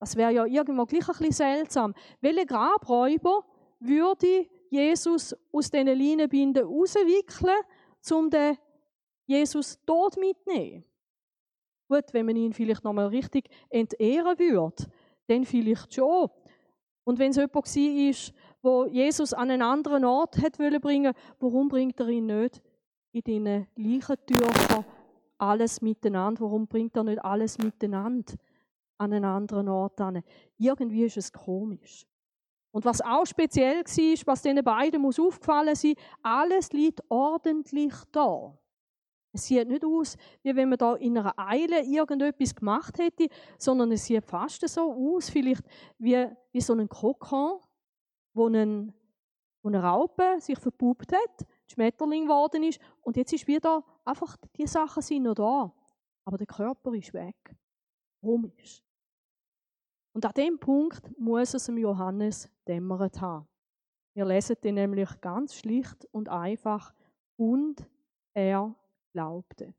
Das 0.00 0.16
wäre 0.16 0.32
ja 0.32 0.44
irgendwo 0.44 0.86
gleich 0.86 1.08
ein 1.08 1.18
bisschen 1.18 1.30
seltsam. 1.30 1.94
Welche 2.20 2.46
Grabräuber 2.46 3.44
würde 3.78 4.48
Jesus 4.70 5.34
aus 5.52 5.70
diesen 5.70 5.86
Leinenbinden 5.86 6.64
rauswickeln, 6.64 7.56
um 8.10 8.30
den 8.30 8.58
Jesus 9.26 9.78
tot 9.84 10.16
mitzunehmen? 10.16 10.84
Gut, 11.88 12.04
wenn 12.12 12.26
man 12.26 12.36
ihn 12.36 12.52
vielleicht 12.52 12.84
nochmal 12.84 13.06
richtig 13.06 13.48
entehren 13.68 14.38
würde, 14.38 14.84
dann 15.28 15.44
vielleicht 15.44 15.94
schon. 15.94 16.30
Und 17.04 17.18
wenn 17.20 17.30
es 17.30 17.36
jemand 17.36 17.54
war, 17.54 18.34
wo 18.62 18.86
Jesus 18.86 19.32
an 19.32 19.50
einen 19.50 19.62
anderen 19.62 20.04
Ort 20.04 20.38
hat 20.42 20.58
bringen 20.58 21.14
warum 21.38 21.68
bringt 21.68 22.00
er 22.00 22.08
ihn 22.08 22.26
nicht 22.26 22.60
in 23.12 23.22
diesen 23.22 23.66
Leichentücher 23.76 24.84
alles 25.38 25.80
miteinander? 25.80 26.40
Warum 26.40 26.66
bringt 26.66 26.96
er 26.96 27.04
nicht 27.04 27.24
alles 27.24 27.58
miteinander 27.58 28.34
an 28.98 29.12
einen 29.12 29.24
anderen 29.24 29.68
Ort? 29.68 30.00
Irgendwie 30.58 31.04
ist 31.04 31.16
es 31.16 31.32
komisch. 31.32 32.06
Und 32.76 32.84
was 32.84 33.00
auch 33.00 33.24
speziell 33.24 33.78
war, 33.78 34.26
was 34.26 34.42
diesen 34.42 34.62
beiden 34.62 35.00
muss 35.00 35.18
aufgefallen 35.18 35.74
sein, 35.74 35.94
alles 36.22 36.74
liegt 36.74 37.00
ordentlich 37.08 37.94
da. 38.12 38.54
Es 39.32 39.46
sieht 39.46 39.66
nicht 39.66 39.82
aus, 39.82 40.18
wie 40.42 40.54
wenn 40.54 40.68
man 40.68 40.76
da 40.76 40.94
in 40.96 41.16
einer 41.16 41.32
Eile 41.38 41.82
irgendetwas 41.82 42.54
gemacht 42.54 42.98
hätte, 42.98 43.28
sondern 43.56 43.92
es 43.92 44.04
sieht 44.04 44.26
fast 44.26 44.68
so 44.68 44.92
aus, 44.92 45.30
vielleicht 45.30 45.62
wie, 45.96 46.28
wie 46.52 46.60
so 46.60 46.74
ein 46.74 46.86
Kokon, 46.86 47.60
wo, 48.34 48.46
ein, 48.48 48.92
wo 49.62 49.70
eine 49.70 49.82
Raupe 49.82 50.36
sich 50.40 50.58
verpuppt 50.58 51.14
hat, 51.14 51.46
Schmetterling 51.72 52.24
geworden 52.24 52.62
ist 52.62 52.78
und 53.00 53.16
jetzt 53.16 53.32
ist 53.32 53.46
wieder 53.46 53.84
einfach, 54.04 54.36
die 54.54 54.66
Sachen 54.66 55.02
sind 55.02 55.22
noch 55.22 55.34
da, 55.34 55.72
aber 56.26 56.36
der 56.36 56.46
Körper 56.46 56.92
ist 56.92 57.14
weg. 57.14 57.56
Komisch. 58.20 58.85
Und 60.16 60.24
an 60.24 60.32
dem 60.32 60.58
Punkt 60.58 61.02
muss 61.18 61.52
es 61.52 61.66
dem 61.66 61.76
Johannes 61.76 62.48
dämmert 62.66 63.20
haben. 63.20 63.46
Wir 64.14 64.24
lesen 64.24 64.56
den 64.64 64.76
nämlich 64.76 65.10
ganz 65.20 65.54
schlicht 65.54 66.06
und 66.10 66.30
einfach 66.30 66.94
und 67.36 67.86
er 68.32 68.74
glaubte. 69.12 69.74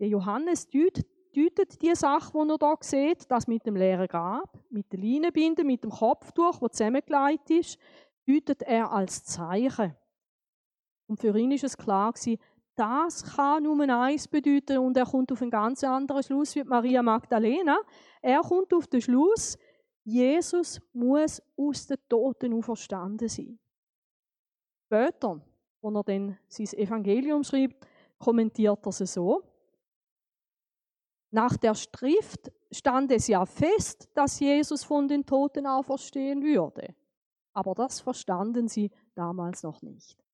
Der 0.00 0.08
Johannes 0.08 0.66
deutet, 0.66 1.06
deutet 1.36 1.82
die 1.82 1.94
Sache, 1.94 2.32
die 2.32 2.38
er 2.38 2.58
hier 2.58 2.76
sieht, 2.80 3.30
das 3.30 3.48
mit 3.48 3.66
dem 3.66 3.76
leeren 3.76 4.08
Grab, 4.08 4.58
mit 4.70 4.90
der 4.94 5.00
Leinenbinde, 5.00 5.62
mit 5.62 5.84
dem 5.84 5.90
Kopftuch, 5.90 6.58
das 6.58 6.72
zusammengelegt 6.72 7.50
ist, 7.50 7.78
deutet 8.26 8.62
er 8.62 8.90
als 8.90 9.24
Zeichen. 9.24 9.94
Und 11.06 11.20
für 11.20 11.36
ihn 11.38 11.50
ist 11.50 11.64
es 11.64 11.76
klar 11.76 12.14
gewesen, 12.14 12.38
das 12.78 13.24
kann 13.24 13.64
nur 13.64 13.80
eins 13.80 14.28
bedeuten 14.28 14.78
und 14.78 14.96
er 14.96 15.04
kommt 15.04 15.32
auf 15.32 15.42
einen 15.42 15.50
ganz 15.50 15.82
anderen 15.82 16.22
Schluss 16.22 16.54
wie 16.54 16.62
Maria 16.62 17.02
Magdalena. 17.02 17.78
Er 18.22 18.40
kommt 18.40 18.72
auf 18.72 18.86
den 18.86 19.00
Schluss, 19.00 19.58
Jesus 20.04 20.80
muss 20.92 21.42
aus 21.56 21.86
den 21.88 21.98
Toten 22.08 22.54
auferstanden 22.54 23.28
sein. 23.28 23.58
Später, 24.86 25.40
wo 25.80 25.90
er 25.90 26.04
dann 26.04 26.38
sein 26.46 26.78
Evangelium 26.78 27.42
schreibt, 27.42 27.84
kommentiert 28.18 28.86
er 28.86 28.88
es 28.90 29.12
so. 29.12 29.42
Nach 31.30 31.56
der 31.56 31.74
Schrift 31.74 32.52
stand 32.70 33.10
es 33.10 33.26
ja 33.26 33.44
fest, 33.44 34.08
dass 34.14 34.38
Jesus 34.38 34.84
von 34.84 35.08
den 35.08 35.26
Toten 35.26 35.66
auferstehen 35.66 36.42
würde. 36.42 36.94
Aber 37.52 37.74
das 37.74 38.00
verstanden 38.00 38.68
sie 38.68 38.90
damals 39.14 39.64
noch 39.64 39.82
nicht. 39.82 40.27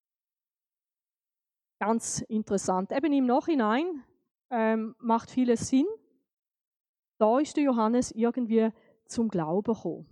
Ganz 1.85 2.23
interessant. 2.29 2.93
Eben 2.93 3.13
im 3.13 3.27
Nachhinein 3.27 4.03
ähm, 4.49 4.95
macht 5.01 5.31
vieles 5.31 5.69
Sinn. 5.69 5.85
Da 7.19 7.39
ist 7.41 7.59
der 7.59 7.65
Johannes 7.65 8.11
irgendwie 8.11 8.71
zum 9.05 9.29
Glauben 9.29 9.75
gekommen. 9.75 10.07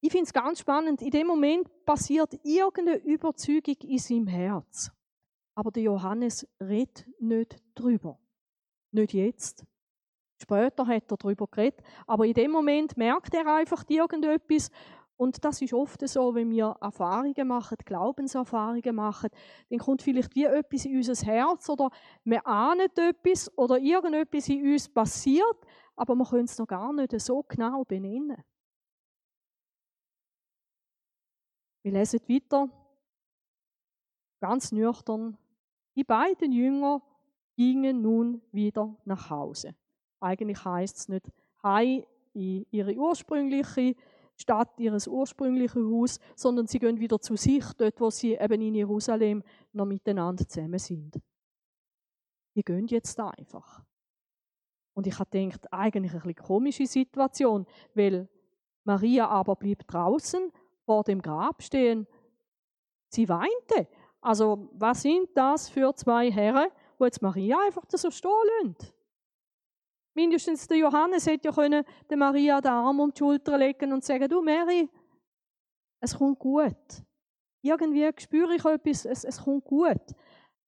Ich 0.00 0.12
finde 0.12 0.26
es 0.26 0.32
ganz 0.32 0.60
spannend, 0.60 1.02
in 1.02 1.10
dem 1.10 1.26
Moment 1.26 1.68
passiert 1.84 2.34
irgendeine 2.44 2.98
Überzeugung 2.98 3.74
in 3.82 3.98
seinem 3.98 4.28
Herz. 4.28 4.92
Aber 5.56 5.72
der 5.72 5.82
Johannes 5.82 6.46
redet 6.60 7.04
nicht 7.18 7.60
drüber. 7.74 8.20
Nicht 8.92 9.12
jetzt. 9.12 9.64
Später 10.40 10.86
hat 10.86 11.10
er 11.10 11.16
darüber 11.16 11.48
geredet. 11.48 11.82
Aber 12.06 12.26
in 12.26 12.34
dem 12.34 12.52
Moment 12.52 12.96
merkt 12.96 13.34
er 13.34 13.52
einfach 13.52 13.82
irgendetwas. 13.88 14.70
Und 15.16 15.44
das 15.44 15.62
ist 15.62 15.72
oft 15.72 16.06
so, 16.08 16.34
wenn 16.34 16.50
wir 16.50 16.76
Erfahrungen 16.80 17.46
machen, 17.46 17.76
Glaubenserfahrungen 17.84 18.94
machen, 18.94 19.30
dann 19.70 19.78
kommt 19.78 20.02
vielleicht 20.02 20.34
wie 20.34 20.44
etwas 20.44 20.84
in 20.84 20.96
unser 20.96 21.26
Herz 21.26 21.68
oder 21.68 21.90
wir 22.24 22.44
ahnen 22.46 22.88
etwas 22.96 23.56
oder 23.56 23.78
irgendetwas 23.78 24.48
in 24.48 24.72
uns 24.72 24.88
passiert, 24.88 25.56
aber 25.94 26.16
wir 26.16 26.24
können 26.24 26.44
es 26.44 26.58
noch 26.58 26.66
gar 26.66 26.92
nicht 26.92 27.18
so 27.20 27.44
genau 27.44 27.84
benennen. 27.84 28.42
Wir 31.82 31.92
lesen 31.92 32.20
weiter, 32.28 32.68
ganz 34.40 34.72
nüchtern. 34.72 35.38
Die 35.94 36.04
beiden 36.04 36.50
Jünger 36.50 37.02
gingen 37.56 38.02
nun 38.02 38.42
wieder 38.50 38.96
nach 39.04 39.30
Hause. 39.30 39.76
Eigentlich 40.18 40.64
heißt 40.64 40.96
es 40.96 41.08
nicht 41.08 41.30
heim 41.62 42.04
in 42.32 42.66
ihre 42.70 42.94
ursprüngliche 42.96 43.94
Stadt, 44.36 44.78
ihres 44.78 45.06
ursprünglichen 45.06 45.90
Haus, 45.90 46.18
sondern 46.34 46.66
sie 46.66 46.78
gehen 46.78 46.98
wieder 46.98 47.20
zu 47.20 47.36
sich, 47.36 47.64
dort, 47.76 48.00
wo 48.00 48.10
sie 48.10 48.34
eben 48.34 48.60
in 48.60 48.74
Jerusalem 48.74 49.42
noch 49.72 49.86
miteinander 49.86 50.46
zusammen 50.48 50.78
sind. 50.78 51.20
Die 52.56 52.62
gehen 52.62 52.86
jetzt 52.88 53.18
einfach. 53.18 53.84
Und 54.94 55.06
ich 55.06 55.18
habe 55.18 55.30
gedacht, 55.30 55.72
eigentlich 55.72 56.12
eine 56.12 56.20
bisschen 56.20 56.34
komische 56.46 56.86
Situation, 56.86 57.66
weil 57.94 58.28
Maria 58.84 59.28
aber 59.28 59.56
blieb 59.56 59.86
draußen 59.86 60.52
vor 60.84 61.02
dem 61.04 61.20
Grab 61.20 61.62
stehen. 61.62 62.06
Sie 63.08 63.28
weinte. 63.28 63.88
Also, 64.20 64.68
was 64.72 65.02
sind 65.02 65.28
das 65.34 65.68
für 65.68 65.94
zwei 65.94 66.30
Herren, 66.30 66.68
wo 66.98 67.04
jetzt 67.04 67.22
Maria 67.22 67.58
einfach 67.66 67.84
so 67.88 68.10
stehen 68.10 68.30
lassen? 68.62 68.92
Mindestens 70.14 70.68
der 70.68 70.78
Johannes 70.78 71.26
hätte 71.26 71.48
ja 71.48 71.54
können 71.54 71.84
der 72.08 72.16
Maria 72.16 72.60
den 72.60 72.70
Arm 72.70 73.00
um 73.00 73.12
die 73.12 73.18
Schulter 73.18 73.58
legen 73.58 73.92
und 73.92 74.04
sagen, 74.04 74.28
du 74.28 74.40
Mary, 74.40 74.88
es 76.00 76.16
kommt 76.16 76.38
gut. 76.38 76.76
Irgendwie 77.62 78.08
spüre 78.18 78.54
ich 78.54 78.64
etwas, 78.64 79.04
es, 79.04 79.24
es 79.24 79.42
kommt 79.42 79.64
gut. 79.64 80.14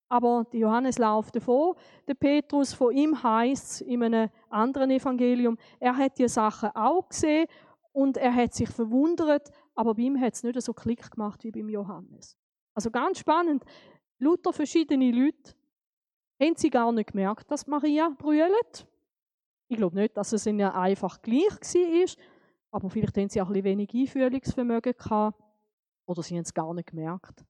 Aber 0.08 0.46
der 0.52 0.60
Johannes 0.60 0.98
läuft 0.98 1.36
davon. 1.36 1.74
Der 2.08 2.14
Petrus, 2.14 2.72
von 2.72 2.92
ihm 2.92 3.22
heißt 3.22 3.82
in 3.82 4.02
einem 4.02 4.30
anderen 4.50 4.90
Evangelium, 4.90 5.58
er 5.78 5.96
hat 5.96 6.18
die 6.18 6.28
Sachen 6.28 6.70
auch 6.74 7.08
gesehen 7.08 7.46
und 7.92 8.16
er 8.16 8.34
hat 8.34 8.54
sich 8.54 8.68
verwundert, 8.68 9.50
aber 9.74 9.94
bei 9.94 10.02
ihm 10.02 10.20
hat 10.20 10.34
es 10.34 10.42
nicht 10.42 10.60
so 10.60 10.72
Klick 10.72 11.10
gemacht 11.10 11.44
wie 11.44 11.50
beim 11.50 11.68
Johannes. 11.68 12.36
Also 12.74 12.90
ganz 12.90 13.18
spannend. 13.18 13.64
Luther 14.18 14.52
verschiedene 14.52 15.10
Leute 15.10 15.54
haben 16.40 16.56
sie 16.56 16.70
gar 16.70 16.92
nicht 16.92 17.12
gemerkt, 17.12 17.50
dass 17.50 17.66
Maria 17.66 18.08
brüllt. 18.10 18.86
Ich 19.68 19.76
glaube 19.76 19.96
nicht, 19.96 20.16
dass 20.16 20.32
es 20.32 20.46
ihnen 20.46 20.70
einfach 20.70 21.20
gleich 21.22 21.42
war, 21.50 22.24
aber 22.70 22.90
vielleicht 22.90 23.16
haben 23.16 23.28
sie 23.28 23.40
auch 23.40 23.50
ein 23.50 23.64
wenig 23.64 23.92
Einfühlungsvermögen 23.94 24.94
gehabt 24.96 25.42
oder 26.06 26.22
sie 26.22 26.36
haben 26.36 26.42
es 26.42 26.54
gar 26.54 26.72
nicht 26.74 26.90
gemerkt. 26.90 27.44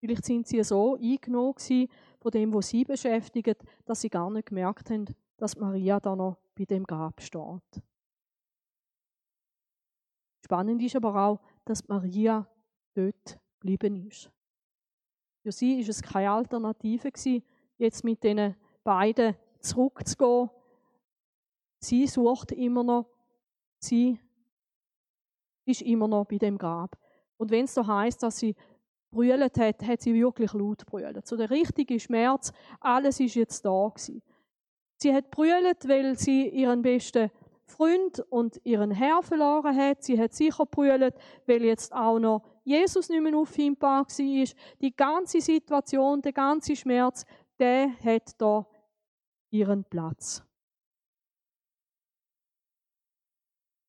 Vielleicht 0.00 0.24
sind 0.24 0.46
sie 0.46 0.62
so 0.62 0.96
eingenommen 0.96 1.54
von 1.56 2.30
dem, 2.30 2.52
was 2.54 2.68
sie 2.68 2.84
beschäftigt, 2.84 3.62
dass 3.84 4.00
sie 4.00 4.10
gar 4.10 4.30
nicht 4.30 4.48
gemerkt 4.48 4.90
haben, 4.90 5.06
dass 5.36 5.56
Maria 5.56 6.00
da 6.00 6.14
noch 6.14 6.38
bei 6.54 6.64
dem 6.64 6.84
Grab 6.84 7.20
steht. 7.20 7.82
Spannend 10.44 10.82
ist 10.82 10.96
aber 10.96 11.16
auch, 11.16 11.40
dass 11.64 11.88
Maria 11.88 12.46
dort 12.94 13.38
geblieben 13.60 14.06
ist. 14.06 14.30
Für 15.42 15.52
sie 15.52 15.80
ist 15.80 15.88
es 15.88 16.02
keine 16.02 16.30
Alternative 16.30 17.10
jetzt 17.78 18.04
mit 18.04 18.22
diesen 18.22 18.54
beiden 18.82 19.36
zurückzugehen. 19.60 20.50
Sie 21.84 22.06
sucht 22.06 22.52
immer 22.52 22.82
noch, 22.82 23.06
sie 23.78 24.18
ist 25.66 25.82
immer 25.82 26.08
noch 26.08 26.24
bei 26.24 26.38
dem 26.38 26.56
Grab. 26.56 26.96
Und 27.36 27.50
wenn 27.50 27.66
es 27.66 27.74
so 27.74 27.86
heißt, 27.86 28.22
dass 28.22 28.38
sie 28.38 28.56
brüllt 29.10 29.58
hat, 29.58 29.82
hat 29.86 30.00
sie 30.00 30.14
wirklich 30.14 30.54
laut 30.54 30.86
brüllt. 30.86 31.26
So 31.26 31.36
der 31.36 31.50
richtige 31.50 32.00
Schmerz, 32.00 32.52
alles 32.80 33.20
ist 33.20 33.34
jetzt 33.34 33.66
da 33.66 33.88
gewesen. 33.88 34.22
Sie 34.96 35.14
hat 35.14 35.30
brüllt, 35.30 35.86
weil 35.86 36.18
sie 36.18 36.48
ihren 36.48 36.80
besten 36.80 37.30
Freund 37.66 38.20
und 38.30 38.60
ihren 38.64 38.90
Herr 38.90 39.22
verloren 39.22 39.76
hat. 39.76 40.02
Sie 40.04 40.18
hat 40.18 40.32
sicher 40.32 40.64
brüllt, 40.64 41.14
weil 41.46 41.64
jetzt 41.64 41.92
auch 41.92 42.18
noch 42.18 42.42
Jesus 42.64 43.10
nicht 43.10 43.22
mehr 43.22 43.36
auffindbar 43.36 44.06
war. 44.06 44.46
Die 44.80 44.96
ganze 44.96 45.40
Situation, 45.42 46.22
der 46.22 46.32
ganze 46.32 46.76
Schmerz, 46.76 47.26
der 47.58 47.90
hat 48.02 48.40
da 48.40 48.66
ihren 49.50 49.84
Platz. 49.84 50.43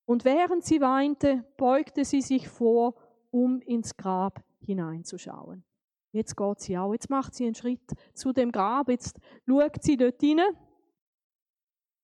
Und 0.05 0.23
während 0.23 0.63
sie 0.63 0.81
weinte, 0.81 1.43
beugte 1.57 2.05
sie 2.05 2.21
sich 2.21 2.47
vor, 2.47 2.95
um 3.31 3.59
ins 3.61 3.97
Grab 3.97 4.43
hineinzuschauen. 4.59 5.63
Jetzt 6.11 6.37
geht 6.37 6.59
sie 6.61 6.77
auch, 6.77 6.93
jetzt 6.93 7.09
macht 7.09 7.33
sie 7.33 7.45
einen 7.45 7.55
Schritt 7.55 7.91
zu 8.13 8.31
dem 8.31 8.51
Grab, 8.51 8.89
jetzt 8.89 9.19
schaut 9.45 9.83
sie 9.83 9.97
dort 9.97 10.21
hinein. 10.21 10.55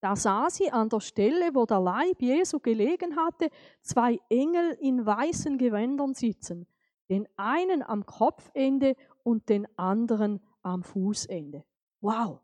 Da 0.02 0.16
sah 0.16 0.50
sie 0.50 0.70
an 0.70 0.88
der 0.88 1.00
Stelle, 1.00 1.54
wo 1.54 1.64
der 1.64 1.80
Leib 1.80 2.20
Jesu 2.20 2.58
gelegen 2.58 3.16
hatte, 3.16 3.48
zwei 3.82 4.18
Engel 4.28 4.76
in 4.80 5.06
weißen 5.06 5.56
Gewändern 5.56 6.12
sitzen, 6.12 6.66
den 7.08 7.28
einen 7.36 7.82
am 7.82 8.04
Kopfende 8.04 8.96
und 9.22 9.48
den 9.48 9.66
anderen 9.78 10.40
am 10.62 10.82
Fußende. 10.82 11.64
Wow! 12.00 12.40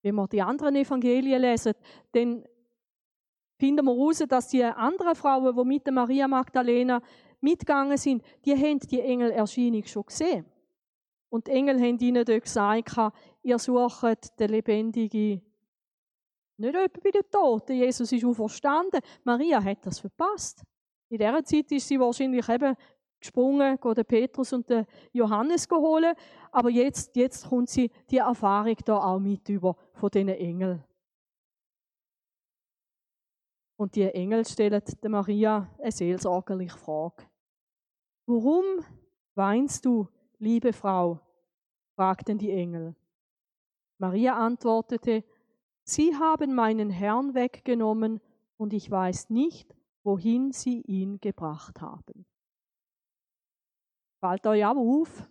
Wenn 0.00 0.14
wir 0.16 0.26
die 0.26 0.42
anderen 0.42 0.74
Evangelien 0.74 1.42
lesen, 1.42 1.74
dann 2.12 2.44
finden 3.62 3.86
wir 3.86 3.94
heraus, 3.94 4.18
dass 4.28 4.48
die 4.48 4.64
anderen 4.64 5.14
Frauen, 5.14 5.54
die 5.56 5.64
mit 5.64 5.86
der 5.86 5.92
Maria 5.92 6.26
Magdalena 6.26 7.00
mitgegangen 7.40 7.96
sind, 7.96 8.24
die 8.44 8.56
haben 8.56 8.80
die 8.80 9.00
Engelerscheinung 9.00 9.84
schon 9.84 10.04
gesehen. 10.04 10.44
Und 11.28 11.46
die 11.46 11.52
Engel 11.52 11.80
haben 11.80 11.96
ihnen 12.00 12.24
dort 12.24 12.42
gesagt, 12.42 13.14
ihr 13.44 13.58
sucht 13.60 14.40
den 14.40 14.50
lebendigen, 14.50 15.42
nicht 16.56 16.74
etwa 16.74 17.00
bei 17.04 17.10
den 17.10 17.30
Toten. 17.30 17.76
Jesus 17.76 18.10
ist 18.10 18.24
auferstanden. 18.24 19.00
Maria 19.22 19.62
hat 19.62 19.86
das 19.86 20.00
verpasst. 20.00 20.64
In 21.08 21.18
dieser 21.18 21.44
Zeit 21.44 21.70
ist 21.70 21.86
sie 21.86 22.00
wahrscheinlich 22.00 22.48
eben 22.48 22.74
gesprungen, 23.20 23.78
den 23.80 24.04
Petrus 24.04 24.52
und 24.52 24.68
den 24.68 24.86
Johannes 25.12 25.68
holen. 25.70 26.14
Aber 26.50 26.68
jetzt, 26.68 27.14
jetzt 27.14 27.48
kommt 27.48 27.70
sie 27.70 27.92
die 28.10 28.18
Erfahrung 28.18 28.76
da 28.84 28.96
auch 28.98 29.20
mit 29.20 29.48
über 29.48 29.76
von 29.92 30.10
diesen 30.10 30.30
Engeln. 30.30 30.82
Und 33.82 33.96
die 33.96 34.04
Engel 34.04 34.46
stellen 34.46 34.80
der 35.02 35.10
Maria 35.10 35.68
eine 35.80 35.90
seelsorgerliche 35.90 36.78
Frage. 36.78 37.24
Warum 38.26 38.64
weinst 39.34 39.84
du, 39.84 40.06
liebe 40.38 40.72
Frau? 40.72 41.18
fragten 41.96 42.38
die 42.38 42.52
Engel. 42.52 42.94
Maria 43.98 44.36
antwortete, 44.36 45.24
Sie 45.82 46.14
haben 46.14 46.54
meinen 46.54 46.90
Herrn 46.90 47.34
weggenommen 47.34 48.20
und 48.56 48.72
ich 48.72 48.88
weiß 48.88 49.30
nicht, 49.30 49.74
wohin 50.04 50.52
Sie 50.52 50.82
ihn 50.82 51.18
gebracht 51.20 51.80
haben. 51.80 52.24
Fällt 54.20 54.46
euch 54.46 54.64
aber 54.64 54.80
auf, 54.80 55.28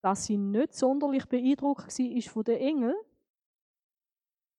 dass 0.00 0.24
sie 0.24 0.36
nicht 0.36 0.74
sonderlich 0.74 1.26
beeindruckt 1.26 1.96
war 1.96 2.22
von 2.22 2.42
den 2.42 2.58
Engeln, 2.58 2.96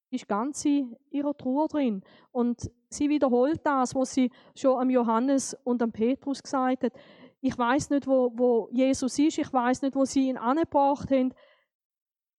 ist 0.09 0.27
ganz 0.27 0.65
in 0.65 0.95
ihrer 1.11 1.35
Trauer 1.35 1.67
drin. 1.67 2.03
Und 2.31 2.71
sie 2.89 3.09
wiederholt 3.09 3.61
das, 3.63 3.93
was 3.95 4.13
sie 4.13 4.31
schon 4.55 4.79
am 4.79 4.89
Johannes 4.89 5.55
und 5.63 5.81
am 5.81 5.91
Petrus 5.91 6.41
gesagt 6.41 6.83
hat. 6.83 6.93
Ich 7.41 7.57
weiß 7.57 7.89
nicht, 7.91 8.07
wo, 8.07 8.31
wo 8.35 8.69
Jesus 8.71 9.17
ist, 9.19 9.37
ich 9.37 9.51
weiß 9.51 9.81
nicht, 9.83 9.95
wo 9.95 10.05
sie 10.05 10.29
ihn 10.29 10.37
angebracht 10.37 11.09
haben. 11.11 11.33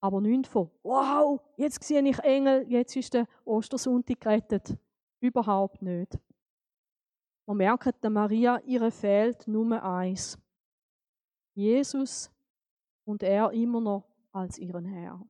Aber 0.01 0.21
nicht 0.21 0.47
von, 0.47 0.71
wow, 0.83 1.41
jetzt 1.57 1.85
sehe 1.85 2.03
ich 2.03 2.19
Engel, 2.21 2.67
jetzt 2.69 2.97
ist 2.97 3.15
der 3.15 3.27
Ostersonntag 3.45 4.21
gerettet. 4.21 4.77
Überhaupt 5.21 5.83
nicht. 5.83 6.19
Man 7.47 7.59
merkt, 7.59 8.03
der 8.03 8.11
Maria, 8.11 8.61
ihre 8.65 8.91
fehlt 8.91 9.47
Nummer 9.47 9.83
eins. 9.83 10.39
Jesus 11.55 12.31
und 13.05 13.23
er 13.23 13.51
immer 13.53 13.81
noch 13.81 14.05
als 14.33 14.59
ihren 14.59 14.85
Herr. 14.85 15.21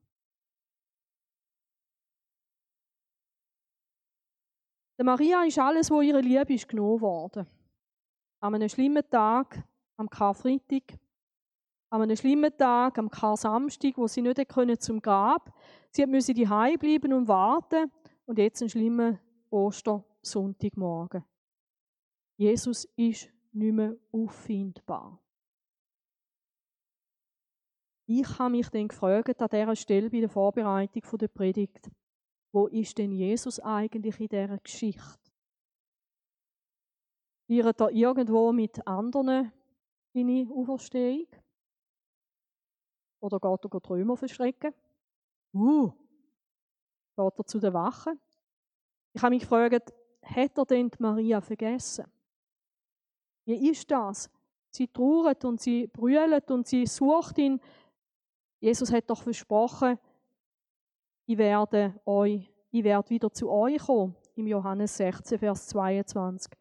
Der 5.01 5.07
Maria 5.07 5.45
ist 5.45 5.59
alles, 5.59 5.91
wo 5.91 6.03
ihre 6.03 6.21
Liebe 6.21 6.53
ist 6.53 6.69
genommen 6.69 7.01
worden. 7.01 7.47
An 8.39 8.55
einem 8.55 8.69
schlimmen 8.69 9.03
Tag, 9.09 9.67
am 9.97 10.11
Karfreitag, 10.11 10.99
an 11.89 12.03
einem 12.03 12.15
schlimmen 12.17 12.55
Tag, 12.55 12.99
am 12.99 13.09
Kar-Samstag, 13.09 13.97
wo 13.97 14.07
sie 14.07 14.21
nicht 14.21 14.47
können 14.51 14.79
zum 14.79 15.01
Grab. 15.01 15.55
Sie 15.91 16.05
musste 16.05 16.35
die 16.35 16.45
bleiben 16.45 17.15
und 17.15 17.29
warten. 17.29 17.91
Und 18.27 18.37
jetzt 18.37 18.61
ein 18.61 18.69
schlimmer 18.69 19.19
Ostersonntagmorgen. 19.49 21.25
Jesus 22.37 22.85
ist 22.95 23.31
nicht 23.53 23.73
mehr 23.73 23.97
auffindbar. 24.13 25.19
Ich 28.05 28.39
habe 28.39 28.51
mich 28.51 28.69
dann 28.69 28.89
gefragt 28.89 29.41
an 29.41 29.49
dieser 29.51 29.77
Stelle 29.77 30.11
bei 30.11 30.21
der 30.21 30.29
Vorbereitung 30.29 31.19
der 31.19 31.29
Predigt, 31.29 31.91
wo 32.53 32.67
ist 32.67 32.99
denn 32.99 33.13
Jesus 33.13 33.61
eigentlich 33.61 34.19
in 34.21 34.29
dieser 34.29 34.59
Geschichte? 34.59 35.31
Feiert 37.47 37.81
er 37.81 37.91
irgendwo 37.91 38.53
mit 38.53 38.87
anderen 38.87 39.53
seine 40.13 40.49
Auferstehung? 40.53 41.27
Oder 43.21 43.39
geht 43.39 43.65
er 43.65 43.81
die 43.81 43.89
Römer 43.89 44.17
verschrecken? 44.17 44.75
Uh, 45.53 45.91
geht 47.17 47.39
er 47.39 47.47
zu 47.47 47.59
den 47.59 47.75
Wachen? 47.75 48.19
Ich 49.13 49.23
habe 49.23 49.35
mich 49.35 49.43
gefragt, 49.43 49.93
hat 50.23 50.59
er 50.59 50.65
denn 50.65 50.91
die 50.91 51.03
Maria 51.03 51.41
vergessen? 51.41 52.07
Wie 53.45 53.71
ist 53.71 53.91
das? 53.91 54.31
Sie 54.71 54.87
trauert 54.87 55.45
und 55.45 55.61
sie 55.61 55.89
brüllt 55.89 56.51
und 56.51 56.69
sie 56.69 56.87
sucht 56.87 57.39
ihn. 57.39 57.61
Jesus 58.61 58.93
hat 58.93 59.11
doch 59.11 59.23
versprochen, 59.23 59.99
ich 61.31 61.39
werde, 61.39 61.95
euch, 62.07 62.53
ich 62.73 62.83
werde 62.83 63.09
wieder 63.09 63.33
zu 63.33 63.49
euch 63.51 63.79
kommen, 63.79 64.17
im 64.35 64.49
Johannes 64.49 64.97
16, 64.97 65.39
Vers 65.39 65.69
22. 65.69 66.53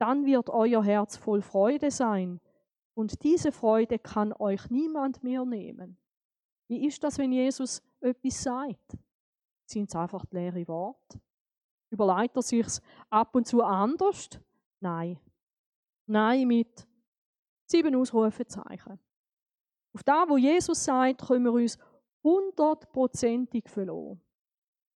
Dann 0.00 0.26
wird 0.26 0.50
euer 0.50 0.82
Herz 0.82 1.16
voll 1.16 1.40
Freude 1.40 1.88
sein 1.88 2.40
und 2.94 3.22
diese 3.22 3.52
Freude 3.52 4.00
kann 4.00 4.32
euch 4.32 4.68
niemand 4.70 5.22
mehr 5.22 5.44
nehmen. 5.44 5.96
Wie 6.66 6.84
ist 6.84 7.04
das, 7.04 7.16
wenn 7.16 7.30
Jesus 7.30 7.80
etwas 8.00 8.42
sagt? 8.42 8.98
Sind 9.66 9.88
es 9.88 9.94
einfach 9.94 10.24
leere 10.32 10.66
Worte? 10.66 11.20
Überlegt 11.90 12.34
er 12.34 12.42
sich 12.42 12.66
ab 13.08 13.36
und 13.36 13.46
zu 13.46 13.62
anders? 13.62 14.30
Nein. 14.80 15.16
Nein, 16.06 16.48
mit 16.48 16.88
sieben 17.66 17.94
Ausrufezeichen. 17.94 18.98
Auf 19.94 20.02
das, 20.02 20.28
wo 20.28 20.36
Jesus 20.38 20.84
sagt, 20.84 21.24
können 21.24 21.44
wir 21.44 21.52
uns 21.52 21.78
hundertprozentig 22.22 23.68
verloren. 23.68 24.20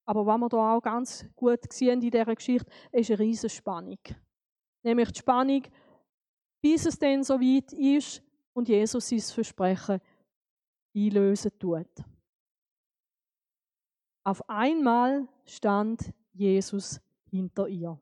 Aber 0.05 0.25
was 0.25 0.39
wir 0.39 0.49
da 0.49 0.77
auch 0.77 0.81
ganz 0.81 1.27
gut 1.35 1.73
sehen 1.73 2.01
in 2.01 2.11
dieser 2.11 2.35
Geschichte, 2.35 2.71
ist 2.93 3.11
eine 3.11 3.19
riesige 3.19 3.51
Spannung. 3.51 3.99
Nämlich 4.83 5.11
die 5.11 5.19
Spannung, 5.19 5.63
bis 6.63 6.87
es 6.87 6.99
dann 6.99 7.25
so 7.25 7.41
weit 7.41 7.73
ist 7.73 8.23
und 8.53 8.69
Jesus 8.69 9.09
sein 9.09 9.21
Versprechen 9.21 10.01
einlösen 10.95 11.59
tut. 11.59 11.91
Auf 14.25 14.49
einmal 14.49 15.29
stand 15.45 16.13
Jesus 16.33 17.01
hinter 17.31 17.69
ihr. 17.69 18.01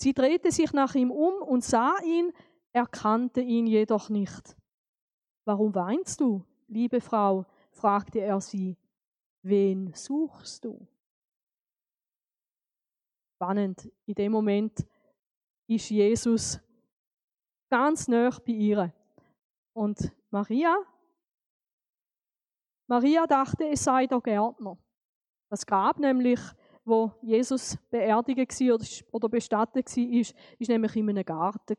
Sie 0.00 0.12
drehte 0.12 0.50
sich 0.50 0.72
nach 0.72 0.94
ihm 0.94 1.10
um 1.10 1.42
und 1.42 1.64
sah 1.64 1.96
ihn, 2.04 2.32
erkannte 2.72 3.40
ihn 3.40 3.66
jedoch 3.66 4.08
nicht. 4.08 4.56
Warum 5.46 5.74
weinst 5.74 6.20
du, 6.20 6.44
liebe 6.68 7.00
Frau? 7.00 7.46
Fragte 7.84 8.20
er 8.20 8.40
sie, 8.40 8.78
wen 9.42 9.92
suchst 9.92 10.64
du? 10.64 10.88
Spannend, 13.36 13.92
in 14.06 14.14
dem 14.14 14.32
Moment 14.32 14.86
ist 15.68 15.90
Jesus 15.90 16.58
ganz 17.68 18.08
nah 18.08 18.30
bei 18.30 18.52
ihr. 18.52 18.94
Und 19.74 20.10
Maria? 20.30 20.74
Maria 22.86 23.26
dachte, 23.26 23.68
es 23.68 23.84
sei 23.84 24.06
der 24.06 24.22
Gärtner. 24.22 24.78
Das 25.50 25.66
Grab 25.66 25.98
nämlich, 25.98 26.40
wo 26.86 27.12
Jesus 27.20 27.76
beerdigt 27.90 29.04
oder 29.12 29.28
bestattet 29.28 29.94
war, 29.94 30.04
ist, 30.04 30.34
ist 30.58 30.68
nämlich 30.70 30.96
in 30.96 31.10
einem 31.10 31.22
Garten. 31.22 31.76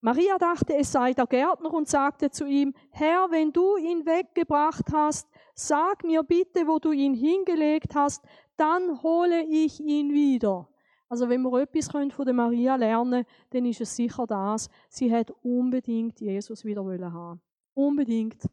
Maria 0.00 0.38
dachte, 0.38 0.76
es 0.76 0.92
sei 0.92 1.12
der 1.12 1.26
Gärtner 1.26 1.72
und 1.72 1.88
sagte 1.88 2.30
zu 2.30 2.46
ihm, 2.46 2.72
Herr, 2.90 3.30
wenn 3.30 3.52
du 3.52 3.76
ihn 3.76 4.06
weggebracht 4.06 4.92
hast, 4.92 5.28
sag 5.54 6.04
mir 6.04 6.22
bitte, 6.22 6.66
wo 6.66 6.78
du 6.78 6.92
ihn 6.92 7.14
hingelegt 7.14 7.94
hast, 7.96 8.24
dann 8.56 9.02
hole 9.02 9.42
ich 9.42 9.80
ihn 9.80 10.12
wieder. 10.12 10.68
Also 11.08 11.28
wenn 11.28 11.42
wir 11.42 11.62
etwas 11.62 11.90
von 11.90 12.24
der 12.24 12.34
Maria 12.34 12.76
lernen 12.76 13.24
dann 13.50 13.64
ist 13.64 13.80
es 13.80 13.96
sicher 13.96 14.26
das, 14.26 14.68
sie 14.88 15.12
hat 15.12 15.32
unbedingt 15.42 16.20
Jesus 16.20 16.64
wieder 16.64 16.84
haben. 16.84 17.40
Unbedingt. 17.74 18.48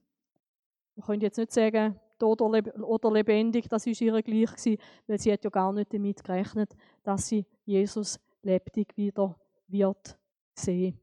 Wir 0.96 1.04
können 1.04 1.22
jetzt 1.22 1.38
nicht 1.38 1.52
sagen, 1.52 2.00
oder, 2.22 2.46
oder 2.84 3.12
lebendig, 3.12 3.68
das 3.68 3.86
ist 3.86 4.00
ihr 4.00 4.22
gleich 4.22 4.52
gewesen, 4.52 4.78
weil 5.06 5.20
sie 5.20 5.34
hat 5.34 5.44
ja 5.44 5.50
gar 5.50 5.74
nicht 5.74 5.94
damit 5.94 6.24
gerechnet, 6.24 6.76
dass 7.04 7.28
sie 7.28 7.46
Jesus 7.66 8.20
lebendig 8.42 8.96
wieder 8.96 9.36
wird 9.68 10.18
sehen. 10.54 10.98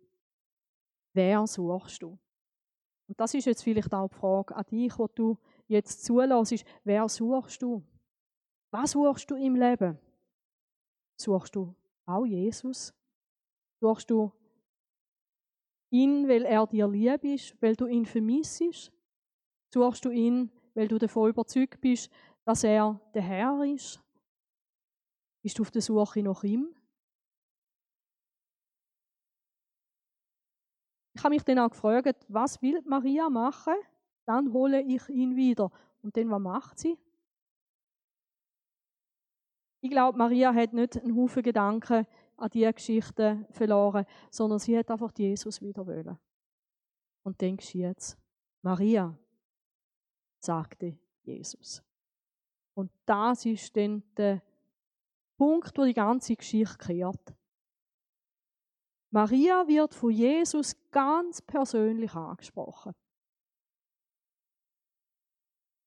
Wer 1.12 1.46
suchst 1.46 2.03
du? 2.03 2.18
Und 3.09 3.20
das 3.20 3.35
ist 3.35 3.44
jetzt 3.44 3.62
vielleicht 3.62 3.92
auch 3.92 4.09
die 4.09 4.14
Frage 4.14 4.57
an 4.57 4.64
dich, 4.70 4.98
wo 4.98 5.07
du 5.07 5.37
jetzt 5.66 6.05
zulässt. 6.05 6.64
Wer 6.85 7.09
suchst 7.09 7.62
du? 7.62 7.83
Was 8.70 8.92
suchst 8.92 9.31
du 9.31 9.37
im 9.37 9.57
Leben? 9.57 9.98
Suchst 11.16 11.55
du 11.55 11.75
auch 12.07 12.25
Jesus? 12.25 12.94
Suchst 13.81 14.11
du 14.11 14.33
ihn, 15.90 16.27
weil 16.29 16.44
er 16.44 16.66
dir 16.66 16.88
lieb 16.88 17.25
ist, 17.25 17.61
weil 17.61 17.77
du 17.77 17.87
ihn 17.87 18.07
vermissest? 18.07 18.92
Suchst 19.72 20.05
du 20.05 20.11
ihn, 20.11 20.51
weil 20.75 20.88
du 20.88 20.98
davon 20.98 21.31
überzeugt 21.31 21.81
bist, 21.81 22.11
dass 22.44 22.64
er 22.64 22.98
der 23.14 23.22
Herr 23.22 23.62
ist? 23.64 24.01
Bist 25.42 25.59
du 25.59 25.62
auf 25.62 25.70
der 25.70 25.83
Suche 25.83 26.22
nach 26.22 26.44
ihm? 26.44 26.75
Ich 31.22 31.24
habe 31.24 31.37
mich 31.37 31.44
dann 31.44 31.61
auch 31.61 31.70
gefragt, 31.70 32.26
was 32.26 32.61
will 32.62 32.82
Maria 32.85 33.30
machen? 33.30 33.74
Dann 34.26 34.52
hole 34.52 34.82
ich 34.82 35.08
ihn 35.08 35.37
wieder. 35.37 35.70
Und 36.02 36.16
dann, 36.16 36.28
was 36.28 36.40
macht 36.40 36.80
sie? 36.80 36.98
Ich 39.82 39.88
glaube, 39.88 40.18
Maria 40.18 40.52
hat 40.52 40.72
nicht 40.72 41.00
einen 41.00 41.14
Haufen 41.16 41.44
Gedanken 41.44 42.08
an 42.37 42.50
diese 42.50 42.72
Geschichte 42.72 43.46
verloren, 43.52 44.04
sondern 44.32 44.58
sie 44.58 44.76
hat 44.76 44.90
einfach 44.90 45.12
Jesus 45.16 45.62
wieder 45.62 45.87
wollen. 45.87 46.18
Und 47.22 47.40
dann 47.40 47.56
geschieht 47.56 47.98
es. 47.98 48.18
Maria, 48.62 49.16
sagte 50.40 50.98
Jesus. 51.22 51.85
Und 52.74 52.90
das 53.06 53.46
ist 53.46 53.76
dann 53.76 54.02
der 54.16 54.42
Punkt, 55.37 55.78
wo 55.78 55.85
die 55.85 55.94
ganze 55.94 56.35
Geschichte 56.35 56.78
kehrt. 56.78 57.32
Maria 59.12 59.68
wird 59.68 59.94
von 59.94 60.11
Jesus 60.11 60.75
ganz 60.90 61.42
persönlich 61.42 62.14
angesprochen. 62.14 62.94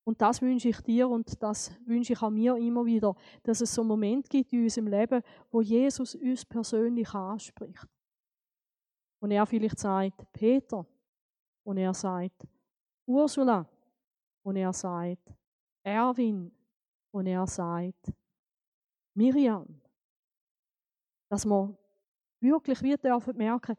Und 0.07 0.21
das 0.21 0.43
wünsche 0.43 0.69
ich 0.69 0.79
dir 0.81 1.09
und 1.09 1.41
das 1.41 1.71
wünsche 1.87 2.13
ich 2.13 2.21
auch 2.21 2.29
mir 2.29 2.55
immer 2.57 2.85
wieder, 2.85 3.15
dass 3.41 3.61
es 3.61 3.73
so 3.73 3.81
einen 3.81 3.87
Moment 3.87 4.29
gibt 4.29 4.53
in 4.53 4.61
unserem 4.61 4.87
Leben, 4.87 5.23
wo 5.49 5.61
Jesus 5.61 6.13
uns 6.13 6.45
persönlich 6.45 7.11
anspricht. 7.15 7.87
Und 9.19 9.31
er 9.31 9.47
vielleicht 9.47 9.79
sagt, 9.79 10.31
Peter. 10.31 10.85
Und 11.63 11.77
er 11.77 11.95
sagt, 11.95 12.47
Ursula. 13.07 13.67
Und 14.43 14.57
er 14.57 14.71
sagt, 14.71 15.33
Erwin. 15.81 16.51
Und 17.09 17.25
er 17.25 17.47
sagt, 17.47 18.13
Miriam. 19.15 19.81
Dass 21.27 21.43
wir 21.43 21.75
wirklich 22.45 22.81
wir 22.81 22.97
dürfen 22.97 23.37
merken, 23.37 23.75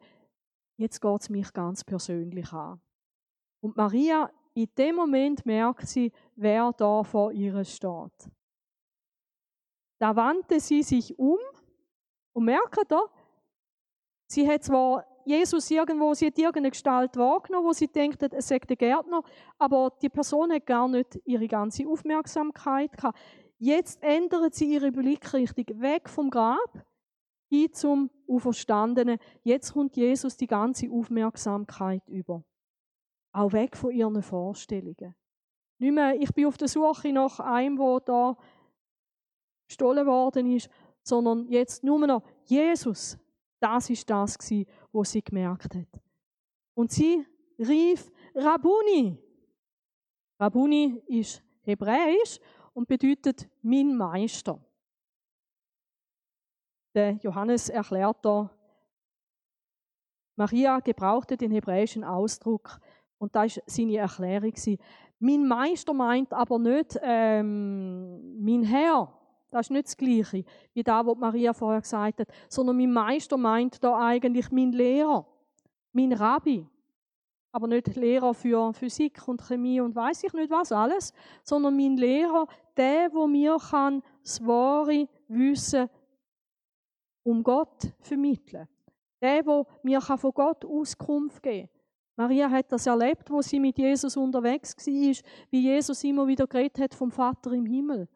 jetzt 0.77 1.01
geht 1.01 1.21
es 1.21 1.29
mich 1.29 1.51
ganz 1.53 1.83
persönlich 1.83 2.51
an. 2.51 2.79
Und 3.61 3.75
Maria 3.75 4.29
in 4.53 4.69
dem 4.75 4.95
Moment 4.95 5.45
merkt 5.45 5.87
sie, 5.87 6.11
wer 6.35 6.71
da 6.73 7.03
vor 7.03 7.31
ihr 7.31 7.63
steht. 7.63 8.31
Da 9.99 10.15
wandte 10.15 10.59
sie 10.59 10.83
sich 10.83 11.17
um 11.17 11.37
und 12.33 12.45
merkt 12.45 12.91
da, 12.91 13.01
sie 14.27 14.47
hat 14.47 14.63
zwar 14.63 15.05
Jesus 15.25 15.69
irgendwo, 15.69 16.13
sie 16.13 16.27
hat 16.27 16.37
irgendeine 16.37 16.71
Gestalt 16.71 17.17
wahrgenommen, 17.17 17.67
wo 17.67 17.73
sie 17.73 17.87
denkt, 17.87 18.23
es 18.23 18.47
sei 18.47 18.59
der 18.59 18.77
Gärtner, 18.77 19.21
aber 19.57 19.91
die 20.01 20.09
Person 20.09 20.51
hat 20.51 20.65
gar 20.65 20.87
nicht 20.87 21.19
ihre 21.25 21.47
ganze 21.47 21.87
Aufmerksamkeit 21.87 22.95
gehabt. 22.95 23.19
Jetzt 23.59 24.01
ändert 24.01 24.55
sie 24.55 24.73
ihre 24.73 24.91
Blickrichtung 24.91 25.65
weg 25.81 26.09
vom 26.09 26.29
Grab 26.29 26.85
hin 27.49 27.71
zum 27.73 28.09
Auferstandenen. 28.27 29.19
Jetzt 29.43 29.73
kommt 29.73 29.95
Jesus 29.95 30.37
die 30.37 30.47
ganze 30.47 30.89
Aufmerksamkeit 30.91 32.07
über. 32.07 32.43
Auch 33.31 33.53
weg 33.53 33.77
von 33.77 33.91
ihren 33.91 34.21
Vorstellungen. 34.21 35.15
Nicht 35.79 35.93
mehr, 35.93 36.19
ich 36.19 36.33
bin 36.33 36.47
auf 36.47 36.57
der 36.57 36.67
Suche 36.67 37.11
nach 37.13 37.39
einem, 37.39 37.77
der 37.77 37.99
da 38.01 38.37
gestohlen 39.67 40.05
worden 40.07 40.51
ist, 40.55 40.69
sondern 41.03 41.47
jetzt 41.47 41.83
nur 41.83 42.05
noch 42.05 42.23
Jesus. 42.45 43.17
Das 43.59 43.89
ist 43.89 44.09
das, 44.09 44.37
was 44.91 45.11
sie 45.11 45.21
gemerkt 45.21 45.75
hat. 45.75 46.01
Und 46.73 46.91
sie 46.91 47.25
rief 47.59 48.11
Rabuni. 48.35 49.17
Rabuni 50.39 51.01
ist 51.07 51.43
hebräisch 51.61 52.39
und 52.73 52.87
bedeutet 52.87 53.49
mein 53.61 53.95
Meister. 53.95 54.63
Der 56.97 57.11
Johannes 57.21 57.69
erklärt 57.69 58.17
da, 58.23 58.49
Maria 60.35 60.79
gebrauchte 60.79 61.37
den 61.37 61.51
hebräischen 61.51 62.03
Ausdruck 62.03 62.79
und 63.19 63.35
da 63.35 63.43
ist 63.43 63.61
seine 63.67 63.97
Erklärung. 63.97 64.53
Mein 65.19 65.47
Meister 65.47 65.93
meint 65.93 66.33
aber 66.33 66.57
nicht 66.57 66.97
ähm, 67.03 68.43
mein 68.43 68.63
Herr. 68.63 69.13
Das 69.51 69.67
ist 69.67 69.69
nicht 69.69 69.85
das 69.85 69.95
Gleiche, 69.95 70.43
wie 70.73 70.81
da, 70.81 71.05
was 71.05 71.19
Maria 71.19 71.53
vorher 71.53 71.81
gesagt 71.81 72.21
hat, 72.21 72.29
sondern 72.49 72.77
mein 72.77 72.91
Meister 72.91 73.37
meint 73.37 73.83
da 73.83 73.95
eigentlich 74.07 74.51
mein 74.51 74.71
Lehrer, 74.71 75.27
mein 75.91 76.13
Rabbi. 76.13 76.65
Aber 77.51 77.67
nicht 77.67 77.95
Lehrer 77.95 78.33
für 78.33 78.73
Physik 78.73 79.27
und 79.27 79.43
Chemie 79.43 79.81
und 79.81 79.95
weiß 79.95 80.23
ich 80.23 80.33
nicht 80.33 80.49
was 80.49 80.71
alles, 80.71 81.13
sondern 81.43 81.77
mein 81.77 81.95
Lehrer, 81.95 82.47
der, 82.75 83.13
wo 83.13 83.27
mir 83.27 83.57
kann 83.69 84.01
das 84.23 84.43
wahre 84.43 85.07
Wissen 85.27 85.91
um 87.27 87.43
Gott 87.43 87.91
vermitteln. 87.99 88.67
Der, 89.21 89.45
wo 89.45 89.67
mir 89.83 89.99
von 89.99 90.31
Gott 90.31 90.63
Auskunft 90.63 91.43
geben 91.43 91.67
kann. 91.67 92.29
Maria 92.29 92.49
hat 92.49 92.71
das 92.71 92.87
erlebt, 92.87 93.29
wo 93.29 93.41
sie 93.41 93.59
mit 93.59 93.77
Jesus 93.77 94.15
unterwegs 94.15 94.75
war, 94.77 95.15
wie 95.49 95.61
Jesus 95.61 96.03
immer 96.03 96.25
wieder 96.25 96.47
geredet 96.47 96.79
hat 96.79 96.93
vom 96.95 97.11
Vater 97.11 97.51
im 97.51 97.65
Himmel. 97.65 98.07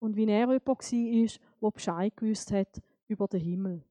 Und 0.00 0.16
wie 0.16 0.26
er 0.26 0.40
jemand 0.40 0.66
war, 0.66 1.28
der 1.62 1.70
Bescheid 1.70 2.16
gewusst 2.16 2.50
hat 2.50 2.82
über 3.06 3.28
den 3.28 3.40
Himmel. 3.40 3.84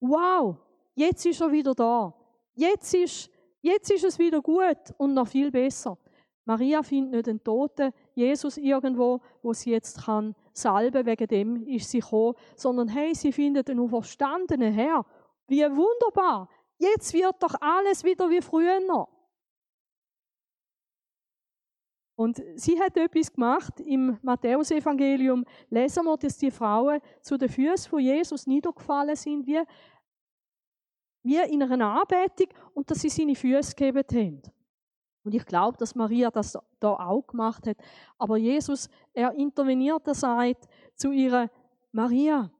Wow, 0.00 0.56
jetzt 0.94 1.26
ist 1.26 1.40
er 1.40 1.52
wieder 1.52 1.74
da. 1.74 2.14
Jetzt 2.54 2.94
ist, 2.94 3.30
jetzt 3.60 3.90
ist 3.90 4.04
es 4.04 4.18
wieder 4.18 4.40
gut 4.40 4.94
und 4.96 5.12
noch 5.12 5.28
viel 5.28 5.50
besser. 5.50 5.98
Maria 6.46 6.82
findet 6.82 7.12
nicht 7.12 7.28
einen 7.28 7.44
toten 7.44 7.92
Jesus 8.14 8.56
irgendwo, 8.56 9.20
wo 9.42 9.52
sie 9.52 9.72
jetzt 9.72 10.04
kann 10.04 10.34
salben, 10.52 11.06
wegen 11.06 11.26
dem 11.26 11.66
ist 11.66 11.90
sie 11.90 12.00
gekommen, 12.00 12.34
sondern 12.56 12.88
hey, 12.88 13.14
sie 13.14 13.32
findet 13.32 13.70
einen 13.70 13.80
auferstandenen 13.80 14.72
Herr. 14.72 15.04
Wie 15.46 15.62
wunderbar! 15.62 16.48
Jetzt 16.78 17.12
wird 17.12 17.42
doch 17.42 17.54
alles 17.60 18.04
wieder 18.04 18.30
wie 18.30 18.40
früher. 18.40 18.80
Und 22.16 22.42
sie 22.54 22.78
hat 22.80 22.96
etwas 22.96 23.32
gemacht. 23.32 23.80
Im 23.80 24.18
Matthäusevangelium 24.22 25.44
lesen 25.70 26.04
wir, 26.04 26.16
dass 26.16 26.38
die 26.38 26.50
Frauen 26.50 27.00
zu 27.20 27.36
den 27.36 27.48
Füßen 27.48 27.88
von 27.88 28.00
Jesus 28.00 28.46
niedergefallen 28.46 29.16
sind, 29.16 29.46
wie, 29.46 29.62
wie 31.22 31.38
in 31.50 31.62
einer 31.62 32.00
Anbetung 32.00 32.48
und 32.74 32.90
dass 32.90 33.00
sie 33.00 33.08
seine 33.08 33.34
Füße 33.34 33.74
gegeben 33.74 34.04
haben. 34.12 34.42
Und 35.24 35.34
ich 35.34 35.44
glaube, 35.44 35.76
dass 35.76 35.94
Maria 35.94 36.30
das 36.30 36.58
da 36.80 36.92
auch 36.92 37.26
gemacht 37.26 37.66
hat. 37.66 37.76
Aber 38.18 38.36
Jesus, 38.36 38.88
er 39.12 39.32
interveniert, 39.34 40.06
er 40.06 40.14
sagt 40.14 40.68
zu 40.94 41.12
ihr, 41.12 41.50
Maria, 41.92 42.50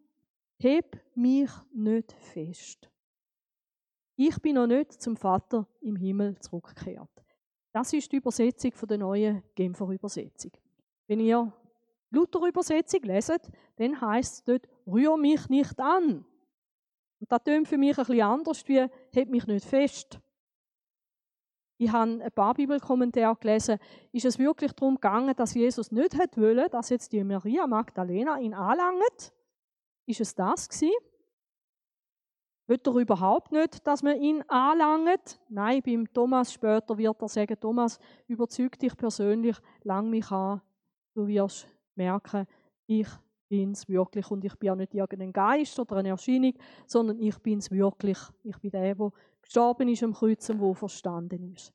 heb 0.59 1.01
mich 1.15 1.51
nicht 1.73 2.13
fest 2.13 2.91
ich 4.23 4.39
bin 4.43 4.57
noch 4.57 4.67
nicht 4.67 5.01
zum 5.01 5.17
Vater 5.17 5.67
im 5.81 5.97
Himmel 5.97 6.39
zurückgekehrt. 6.41 7.09
Das 7.73 7.91
ist 7.95 8.13
die 8.13 8.17
Übersetzung 8.17 8.73
von 8.73 8.87
der 8.87 8.99
neuen 8.99 9.43
Genfer 9.55 9.89
Übersetzung. 9.89 10.53
Wenn 11.07 11.21
ihr 11.21 11.51
Luther 12.11 12.47
Übersetzung 12.47 13.01
leset, 13.05 13.49
dann 13.77 13.99
heißt 13.99 14.35
es 14.35 14.45
dort, 14.45 14.69
rühr 14.87 15.17
mich 15.17 15.49
nicht 15.49 15.81
an. 15.81 16.27
Und 17.19 17.33
das 17.33 17.43
tönt 17.45 17.67
für 17.67 17.79
mich 17.79 17.97
ein 17.97 18.05
bisschen 18.05 18.21
anders, 18.21 18.69
wie, 18.69 18.87
hebt 19.11 19.31
mich 19.31 19.47
nicht 19.47 19.65
fest. 19.65 20.21
Ich 21.83 21.91
habe 21.93 22.23
ein 22.23 22.33
paar 22.33 22.53
Bibelkommentare 22.53 23.35
gelesen. 23.37 23.79
Ist 24.13 24.27
es 24.27 24.39
wirklich 24.39 24.73
darum 24.73 24.97
gegangen, 24.97 25.35
dass 25.35 25.55
Jesus 25.55 25.91
nicht 25.91 26.15
wollte, 26.37 26.69
dass 26.69 26.91
jetzt 26.91 27.11
die 27.11 27.25
Maria 27.25 27.67
Magdalena 27.67 28.39
ihn 28.39 28.53
anlangt? 28.53 29.33
Ist 30.05 30.21
es 30.21 30.35
das 30.35 30.69
gewesen? 30.69 30.93
Will 32.67 32.81
er 32.85 32.95
überhaupt 32.97 33.51
nicht, 33.51 33.87
dass 33.87 34.03
man 34.03 34.21
ihn 34.21 34.43
anlangt? 34.49 35.41
Nein, 35.49 35.81
beim 35.83 36.13
Thomas 36.13 36.53
später 36.53 36.99
wird 36.99 37.23
er 37.23 37.29
sagen, 37.29 37.59
Thomas, 37.59 37.99
überzeug 38.27 38.79
dich 38.79 38.95
persönlich, 38.95 39.57
lang 39.83 40.11
mich 40.11 40.31
an. 40.31 40.61
Du 41.15 41.27
wirst 41.27 41.67
merken, 41.95 42.47
ich 42.89 43.09
bin 43.49 43.73
es 43.73 43.89
wirklich 43.89 44.31
und 44.31 44.45
ich 44.45 44.55
bin 44.57 44.71
auch 44.71 44.77
nicht 44.77 44.93
irgendein 44.93 45.33
Geist 45.33 45.81
oder 45.81 45.97
eine 45.97 46.11
Erscheinung, 46.11 46.53
sondern 46.87 47.19
ich 47.19 47.39
bin 47.39 47.59
es 47.59 47.71
wirklich. 47.71 48.19
Ich 48.45 48.59
bin 48.59 48.71
der, 48.71 48.95
der 48.95 49.11
gestorben 49.51 49.89
ist 49.89 50.05
am 50.05 50.15
Kreuz 50.15 50.49
und 50.49 50.61
wo 50.61 50.75
verstanden 50.75 51.53
ist. 51.53 51.75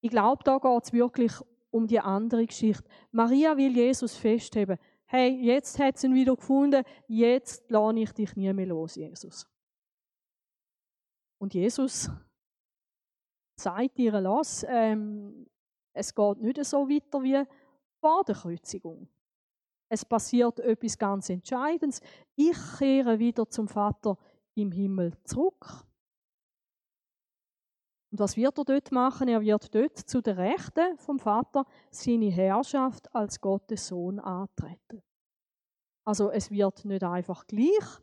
Ich 0.00 0.10
glaube, 0.10 0.44
da 0.44 0.58
geht 0.58 0.84
es 0.84 0.92
wirklich 0.92 1.32
um 1.70 1.88
die 1.88 1.98
andere 1.98 2.46
Geschichte. 2.46 2.88
Maria 3.10 3.56
will 3.56 3.74
Jesus 3.74 4.14
festheben. 4.14 4.78
Hey, 5.06 5.30
jetzt 5.30 5.80
hat 5.80 5.98
sie 5.98 6.06
ihn 6.06 6.14
wieder 6.14 6.36
gefunden, 6.36 6.84
jetzt 7.08 7.68
lasse 7.70 7.98
ich 7.98 8.12
dich 8.12 8.36
nie 8.36 8.52
mehr 8.52 8.66
los, 8.66 8.94
Jesus. 8.94 9.48
Und 11.40 11.54
Jesus 11.54 12.08
sagt 13.56 13.98
ihr, 13.98 14.20
lass, 14.20 14.64
ähm, 14.68 15.44
es 15.92 16.14
geht 16.14 16.38
nicht 16.40 16.64
so 16.64 16.88
weiter 16.88 17.20
wie 17.20 17.42
vor 18.00 18.22
der 18.22 18.36
Kreuzigung. 18.36 19.08
Es 19.88 20.04
passiert 20.04 20.60
etwas 20.60 20.96
ganz 20.96 21.30
Entscheidendes. 21.30 22.00
Ich 22.36 22.56
kehre 22.78 23.18
wieder 23.18 23.48
zum 23.50 23.66
Vater 23.66 24.16
im 24.54 24.70
Himmel 24.70 25.16
zurück. 25.24 25.87
Und 28.18 28.24
was 28.24 28.36
wird 28.36 28.58
er 28.58 28.64
dort 28.64 28.90
machen? 28.90 29.28
Er 29.28 29.40
wird 29.42 29.72
dort 29.72 29.96
zu 29.96 30.20
der 30.20 30.36
Rechten 30.36 30.98
vom 30.98 31.20
Vater 31.20 31.64
seine 31.88 32.30
Herrschaft 32.30 33.14
als 33.14 33.40
Gottes 33.40 33.86
Sohn 33.86 34.18
antreten. 34.18 35.04
Also 36.04 36.28
es 36.32 36.50
wird 36.50 36.84
nicht 36.84 37.04
einfach 37.04 37.46
gleich 37.46 38.00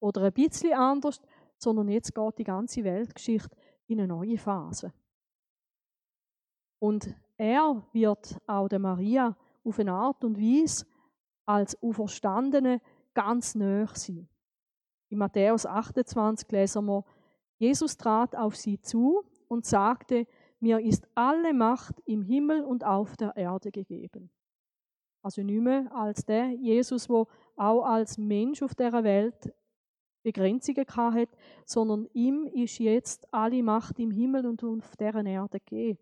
oder 0.00 0.24
ein 0.24 0.34
bisschen 0.34 0.74
anders, 0.74 1.18
sondern 1.56 1.88
jetzt 1.88 2.14
geht 2.14 2.38
die 2.38 2.44
ganze 2.44 2.84
Weltgeschichte 2.84 3.56
in 3.86 4.00
eine 4.00 4.08
neue 4.08 4.36
Phase. 4.36 4.92
Und 6.78 7.14
er 7.38 7.86
wird 7.92 8.38
auch 8.46 8.68
der 8.68 8.80
Maria 8.80 9.34
auf 9.64 9.78
eine 9.78 9.92
Art 9.92 10.24
und 10.24 10.38
Weise 10.38 10.84
als 11.46 11.82
Auferstandene 11.82 12.82
ganz 13.14 13.54
näher 13.54 13.88
sein. 13.94 14.28
In 15.08 15.16
Matthäus 15.16 15.64
28 15.64 16.52
lesen 16.52 16.84
wir, 16.84 17.02
Jesus 17.56 17.96
trat 17.96 18.36
auf 18.36 18.56
sie 18.56 18.78
zu 18.82 19.24
und 19.48 19.64
sagte, 19.64 20.26
mir 20.60 20.80
ist 20.80 21.06
alle 21.14 21.52
Macht 21.52 22.00
im 22.06 22.22
Himmel 22.22 22.62
und 22.62 22.84
auf 22.84 23.16
der 23.16 23.36
Erde 23.36 23.70
gegeben. 23.70 24.30
Also 25.22 25.42
nicht 25.42 25.60
mehr 25.60 25.94
als 25.94 26.24
der 26.24 26.50
Jesus, 26.50 27.08
wo 27.08 27.26
auch 27.56 27.84
als 27.84 28.18
Mensch 28.18 28.62
auf 28.62 28.74
der 28.74 28.92
Welt 29.04 29.52
Begrenzungen 30.22 30.86
hat, 30.86 31.28
sondern 31.66 32.08
ihm 32.14 32.46
ist 32.46 32.78
jetzt 32.78 33.28
alle 33.32 33.62
Macht 33.62 33.98
im 33.98 34.10
Himmel 34.10 34.46
und 34.46 34.64
auf 34.64 34.96
der 34.96 35.14
Erde 35.14 35.60
gegeben. 35.60 35.98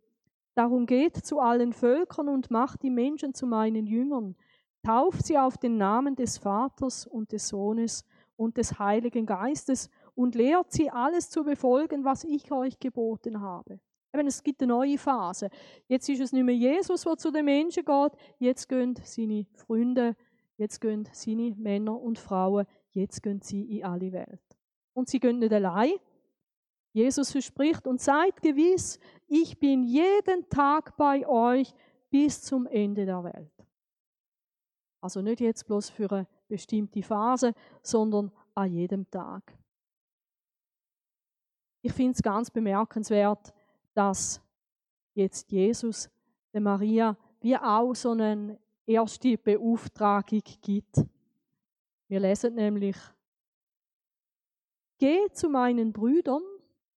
Darum 0.55 0.87
geht 0.87 1.17
zu 1.17 1.41
allen 1.41 1.73
Völkern 1.73 2.29
und 2.29 2.51
macht 2.51 2.83
die 2.83 2.91
Menschen 2.91 3.35
zu 3.35 3.47
meinen 3.47 3.87
Jüngern. 3.87 4.37
Tauft 4.83 5.27
sie 5.27 5.39
auf 5.39 5.57
den 5.57 5.77
Namen 5.77 6.15
des 6.15 6.39
Vaters 6.39 7.07
und 7.07 7.33
des 7.33 7.49
Sohnes 7.49 8.05
und 8.37 8.57
des 8.57 8.79
Heiligen 8.79 9.27
Geistes 9.27 9.91
und 10.15 10.35
lehrt 10.35 10.73
sie 10.73 10.91
alles 10.91 11.31
zu 11.31 11.45
befolgen, 11.45 12.05
was 12.05 12.25
ich 12.25 12.51
euch 12.53 12.79
geboten 12.79 13.41
habe. 13.41 13.81
Eben, 14.15 14.27
es 14.27 14.43
gibt 14.43 14.63
eine 14.63 14.73
neue 14.73 14.99
Phase. 14.99 15.49
Jetzt 15.89 16.09
ist 16.09 16.21
es 16.21 16.33
nicht 16.33 16.45
mehr 16.45 16.55
Jesus, 16.55 17.03
der 17.03 17.17
zu 17.17 17.31
den 17.31 17.47
Menschen 17.47 17.85
geht, 17.85 18.13
jetzt 18.39 18.69
gehen 18.69 18.95
seine 19.03 19.47
Freunde, 19.55 20.17
jetzt 20.59 20.81
gehen 20.81 21.09
seine 21.13 21.55
Männer 21.57 21.99
und 21.99 22.19
Frauen, 22.19 22.67
jetzt 22.91 23.23
gehen 23.23 23.41
sie 23.41 23.79
in 23.79 23.85
alle 23.85 24.13
Welt. 24.13 24.43
Und 24.93 25.09
sie 25.09 25.19
gehen 25.19 25.39
nicht 25.39 25.53
allein. 25.53 25.95
Jesus 26.93 27.33
verspricht 27.33 27.87
und 27.87 28.03
seid 28.03 28.43
gewiss, 28.43 28.99
ich 29.29 29.59
bin 29.59 29.83
jeden 29.83 30.47
Tag 30.51 30.95
bei 30.99 31.27
euch 31.27 31.73
bis 32.11 32.43
zum 32.43 32.67
Ende 32.67 33.07
der 33.07 33.25
Welt. 33.25 33.67
Also 35.01 35.23
nicht 35.23 35.41
jetzt 35.41 35.67
bloß 35.67 35.89
für 35.89 36.13
eine 36.13 36.27
bestimmte 36.49 37.03
Phase, 37.03 37.55
sondern 37.83 38.31
an 38.55 38.71
jedem 38.71 39.11
Tag. 39.11 39.57
Ich 41.83 41.93
finde 41.93 42.13
es 42.13 42.23
ganz 42.23 42.51
bemerkenswert, 42.51 43.53
dass 43.93 44.41
jetzt 45.15 45.51
Jesus 45.51 46.09
der 46.53 46.61
Maria 46.61 47.17
wie 47.41 47.57
auch 47.57 47.95
so 47.95 48.13
eine 48.13 48.59
erste 48.87 49.37
Beauftragung 49.37 50.43
gibt. 50.61 51.05
Wir 52.09 52.21
lesen 52.21 52.55
nämlich, 52.55 52.97
Geh 54.99 55.29
zu 55.33 55.49
meinen 55.49 55.93
Brüdern 55.93 56.43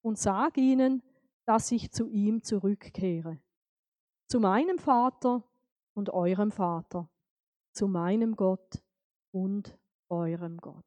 und 0.04 0.20
sag 0.20 0.58
ihnen, 0.58 1.02
dass 1.46 1.72
ich 1.72 1.92
zu 1.92 2.08
ihm 2.08 2.44
zurückkehre. 2.44 3.40
Zu 4.28 4.40
meinem 4.40 4.78
Vater 4.78 5.44
und 5.96 6.12
eurem 6.12 6.52
Vater, 6.52 7.10
zu 7.72 7.88
meinem 7.88 8.36
Gott 8.36 8.84
und 9.32 9.76
eurem 10.10 10.58
Gott. 10.58 10.86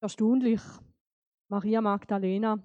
Erstaunlich, 0.00 0.60
Maria 1.48 1.80
Magdalena, 1.80 2.58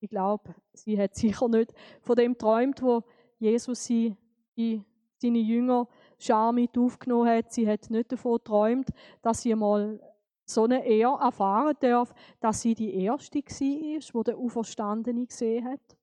ich 0.00 0.10
glaube, 0.10 0.54
sie 0.72 1.00
hat 1.00 1.14
sicher 1.14 1.48
nicht 1.48 1.72
von 2.02 2.16
dem 2.16 2.36
träumt, 2.36 2.82
wo 2.82 3.02
Jesus 3.38 3.84
sie 3.84 4.16
in 4.54 4.84
seine 5.16 5.38
Jünger 5.38 5.88
Schar 6.18 6.52
mit 6.52 6.76
aufgenommen 6.76 7.28
hat. 7.28 7.52
Sie 7.52 7.68
hat 7.68 7.90
nicht 7.90 8.12
davon 8.12 8.38
geträumt, 8.38 8.90
dass 9.22 9.42
sie 9.42 9.54
mal 9.54 10.00
so 10.44 10.64
eine 10.64 10.84
Ehre 10.84 11.18
erfahren 11.20 11.76
darf, 11.80 12.14
dass 12.40 12.62
sie 12.62 12.74
die 12.74 12.94
Erste 12.94 13.38
war, 13.38 14.22
die 14.22 14.24
der 14.24 14.38
Auferstandene 14.38 15.26
gesehen 15.26 15.64
hat. 15.64 15.96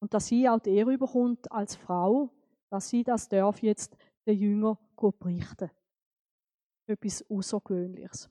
Und 0.00 0.14
dass 0.14 0.28
sie 0.28 0.48
auch 0.48 0.60
die 0.60 0.70
Ehre 0.70 0.96
bekommt 0.96 1.50
als 1.52 1.76
Frau, 1.76 2.30
dass 2.70 2.88
sie 2.88 3.02
das 3.02 3.28
darf 3.28 3.62
jetzt 3.62 3.96
den 4.26 4.38
Jünger 4.38 4.78
berichten. 4.96 5.70
Etwas 6.86 7.24
Außergewöhnliches. 7.28 8.30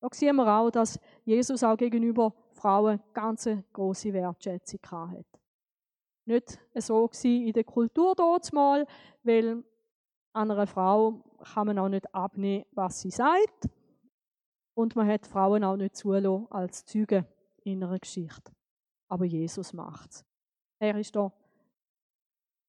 Da 0.00 0.08
sehen 0.12 0.36
wir 0.36 0.46
auch, 0.46 0.70
dass 0.70 0.98
Jesus 1.24 1.62
auch 1.62 1.76
gegenüber 1.76 2.34
Frauen 2.52 3.00
ganz 3.12 3.48
große 3.72 4.12
Wertschätzung 4.12 4.80
hat. 4.90 5.26
Nicht 6.26 6.58
so 6.74 7.10
in 7.22 7.52
der 7.52 7.64
Kultur 7.64 8.14
dort 8.14 8.52
mal, 8.52 8.86
weil 9.22 9.64
an 10.32 10.50
einer 10.50 10.66
Frau 10.66 11.22
kann 11.54 11.68
man 11.68 11.78
auch 11.78 11.88
nicht 11.88 12.12
abnehmen, 12.14 12.64
was 12.72 13.00
sie 13.00 13.10
sagt. 13.10 13.68
Und 14.74 14.94
man 14.96 15.08
hat 15.08 15.26
Frauen 15.26 15.64
auch 15.64 15.76
nicht 15.76 15.96
zulassen 15.96 16.46
als 16.50 16.84
Zeugen 16.84 17.26
in 17.64 17.82
einer 17.82 17.98
Geschichte. 17.98 18.52
Aber 19.08 19.24
Jesus 19.24 19.72
macht 19.72 20.10
es. 20.10 20.24
Er 20.78 20.98
ist 20.98 21.16
da 21.16 21.32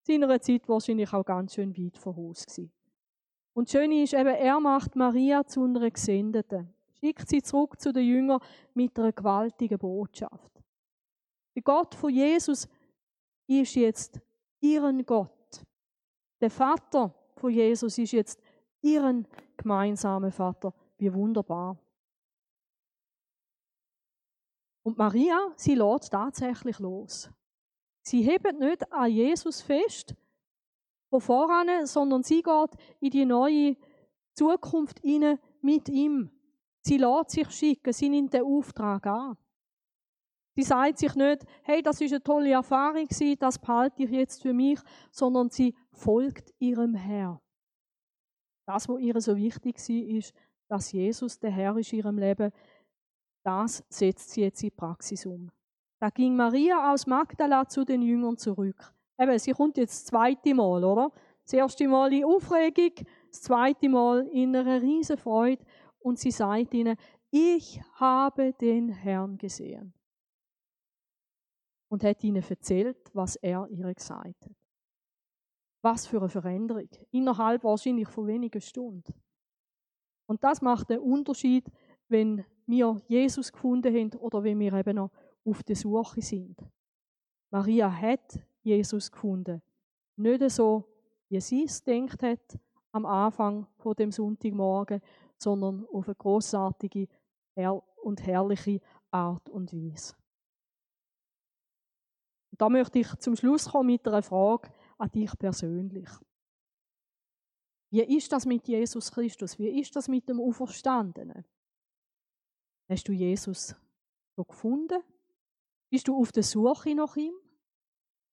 seiner 0.08 0.40
Zeit 0.40 0.68
wahrscheinlich 0.70 1.14
auch 1.14 1.26
ganz 1.26 1.54
schön 1.54 1.76
weit 1.78 1.98
voraus 1.98 2.46
gewesen. 2.46 2.72
Und 3.54 3.70
Schöne 3.70 4.04
ist 4.04 4.14
eben, 4.14 4.28
er 4.28 4.60
macht 4.60 4.96
Maria 4.96 5.46
zu 5.46 5.64
einer 5.64 5.90
Gesendeten. 5.92 6.74
Schickt 7.00 7.30
sie 7.30 7.42
zurück 7.42 7.80
zu 7.80 7.94
den 7.94 8.08
Jüngern 8.08 8.42
mit 8.74 8.98
einer 8.98 9.12
gewaltigen 9.12 9.78
Botschaft. 9.78 10.52
Der 11.56 11.62
Gott 11.64 11.96
von 11.96 12.12
Jesus 12.12 12.68
ist 13.48 13.76
jetzt 13.76 14.20
ihren 14.60 15.06
Gott. 15.06 15.32
Der 16.42 16.50
Vater 16.50 17.14
von 17.36 17.52
Jesus 17.52 17.98
ist 17.98 18.12
jetzt 18.12 18.42
ihren 18.82 19.28
gemeinsamen 19.56 20.32
Vater. 20.32 20.74
Wie 20.98 21.14
wunderbar. 21.14 21.78
Und 24.84 24.98
Maria, 24.98 25.52
sie 25.56 25.76
lädt 25.76 26.10
tatsächlich 26.10 26.80
los. 26.80 27.30
Sie 28.02 28.22
hebt 28.22 28.58
nicht 28.58 28.92
an 28.92 29.12
Jesus 29.12 29.62
fest, 29.62 30.16
von 31.10 31.22
voran, 31.22 31.86
sondern 31.86 32.24
sie 32.24 32.42
geht 32.42 32.72
in 33.02 33.10
die 33.12 33.26
neue 33.26 33.76
Zukunft 34.34 35.00
hinein 35.00 35.40
mit 35.62 35.90
ihm. 35.90 36.32
Sie 36.88 36.98
lässt 36.98 37.32
sich 37.32 37.52
schicken, 37.52 37.92
sie 37.92 38.08
nimmt 38.08 38.34
den 38.34 38.44
Auftrag 38.44 39.06
an. 39.08 39.36
Sie 40.56 40.64
sagt 40.64 41.00
sich 41.00 41.14
nicht, 41.16 41.46
hey, 41.64 41.82
das 41.84 42.00
ist 42.00 42.14
eine 42.14 42.24
tolle 42.24 42.52
Erfahrung, 42.52 43.06
das 43.38 43.60
behalte 43.60 44.04
ich 44.04 44.10
jetzt 44.10 44.42
für 44.42 44.54
mich, 44.54 44.80
sondern 45.12 45.50
sie 45.50 45.76
folgt 45.92 46.54
ihrem 46.60 46.96
Herr. 46.96 47.42
Das, 48.66 48.88
was 48.88 49.02
ihr 49.02 49.20
so 49.20 49.36
wichtig 49.36 49.78
war, 49.78 50.18
ist, 50.18 50.34
dass 50.70 50.94
Jesus 50.94 51.38
der 51.38 51.52
Herr 51.52 51.76
ist 51.76 51.92
in 51.92 52.00
ihrem 52.00 52.20
Leben, 52.20 52.54
das 53.44 53.84
setzt 53.90 54.32
sie 54.32 54.44
jetzt 54.44 54.64
in 54.64 54.70
die 54.70 54.76
Praxis 54.76 55.26
um. 55.26 55.52
Da 56.00 56.10
ging 56.10 56.38
Maria 56.38 56.94
aus 56.94 57.06
Magdala 57.06 57.68
zu 57.68 57.84
den 57.84 58.02
Jüngern 58.02 58.38
zurück. 58.38 58.94
Eben, 59.20 59.38
sie 59.40 59.52
kommt 59.52 59.76
jetzt 59.76 59.94
das 59.94 60.06
zweite 60.06 60.56
Mal, 60.56 60.86
oder? 60.86 61.12
Das 61.44 61.52
erste 61.52 61.86
Mal 61.90 62.14
in 62.14 62.24
Aufregung, 62.24 62.94
das 63.30 63.42
zweite 63.42 63.90
Mal 63.90 64.26
in 64.28 64.56
einer 64.56 64.82
riesen 64.82 65.18
Freude 65.18 65.66
und 66.00 66.20
sie 66.20 66.32
sagt 66.32 66.74
ihnen, 66.74 66.98
ich 67.30 67.82
habe 67.96 68.54
den 68.54 68.90
Herrn 68.90 69.38
gesehen. 69.38 69.94
Und 71.90 72.04
hat 72.04 72.24
ihnen 72.24 72.44
erzählt, 72.44 72.98
was 73.14 73.36
er 73.38 73.68
ihr 73.70 73.94
gesagt 73.94 74.46
hat. 74.46 74.56
Was 75.82 76.08
für 76.08 76.20
eine 76.20 76.30
Veränderung. 76.30 76.90
Innerhalb 77.12 77.64
wahrscheinlich 77.64 78.10
von 78.10 78.28
wenigen 78.28 78.60
Stunden. 78.62 79.14
Und 80.26 80.44
das 80.44 80.62
macht 80.62 80.90
den 80.90 81.00
Unterschied, 81.00 81.72
wenn 82.10 82.44
wir 82.66 83.02
Jesus 83.08 83.52
gefunden 83.52 83.94
haben 83.94 84.20
oder 84.20 84.44
wenn 84.44 84.60
wir 84.60 84.74
eben 84.74 84.98
noch 84.98 85.12
auf 85.46 85.64
der 85.64 85.76
Suche 85.76 86.22
sind. 86.22 86.60
Maria 87.50 87.90
hat 87.90 88.40
Jesus 88.62 89.10
gefunden. 89.10 89.62
Nicht 90.18 90.52
so, 90.52 90.84
wie 91.30 91.40
sie 91.40 91.64
es 91.64 91.84
denkt 91.84 92.22
hat 92.24 92.60
am 92.92 93.06
Anfang 93.06 93.68
von 93.78 93.96
dem 93.96 94.12
Sonntagmorgen, 94.12 95.02
sondern 95.38 95.86
auf 95.92 96.08
eine 96.08 96.16
großartige 96.16 97.08
und 98.04 98.26
herrliche 98.26 98.80
Art 99.12 99.50
und 99.50 99.74
Weise. 99.74 100.16
Und 102.52 102.62
da 102.62 102.70
möchte 102.70 103.00
ich 103.00 103.16
zum 103.18 103.36
Schluss 103.36 103.70
kommen 103.70 103.88
mit 103.88 104.08
einer 104.08 104.22
Frage 104.22 104.72
an 104.98 105.12
dich 105.12 105.32
persönlich. 105.38 106.10
Wie 107.90 108.18
ist 108.18 108.32
das 108.32 108.46
mit 108.46 108.68
Jesus 108.68 109.12
Christus? 109.12 109.58
Wie 109.58 109.80
ist 109.80 109.96
das 109.96 110.08
mit 110.08 110.28
dem 110.28 110.42
Auferstandenen? 110.42 111.46
Hast 112.90 113.08
du 113.08 113.14
Jesus 113.14 113.76
schon 114.36 114.48
gefunden? 114.48 115.02
Bist 115.90 116.08
du 116.08 116.20
auf 116.20 116.32
der 116.32 116.44
Suche 116.44 116.94
nach 116.96 117.16
ihm? 117.16 117.34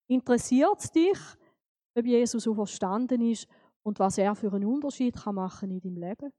Interessiert 0.09 0.79
es 0.81 0.91
dich, 0.91 1.19
ob 1.97 2.05
Jesus 2.05 2.49
auferstanden 2.49 3.21
ist 3.21 3.49
und 3.83 3.99
was 4.01 4.19
er 4.19 4.35
für 4.35 4.53
einen 4.53 4.67
Unterschied 4.67 5.15
kann 5.15 5.37
machen 5.37 5.71
in 5.71 5.81
deinem 5.81 5.97
Leben? 5.97 6.33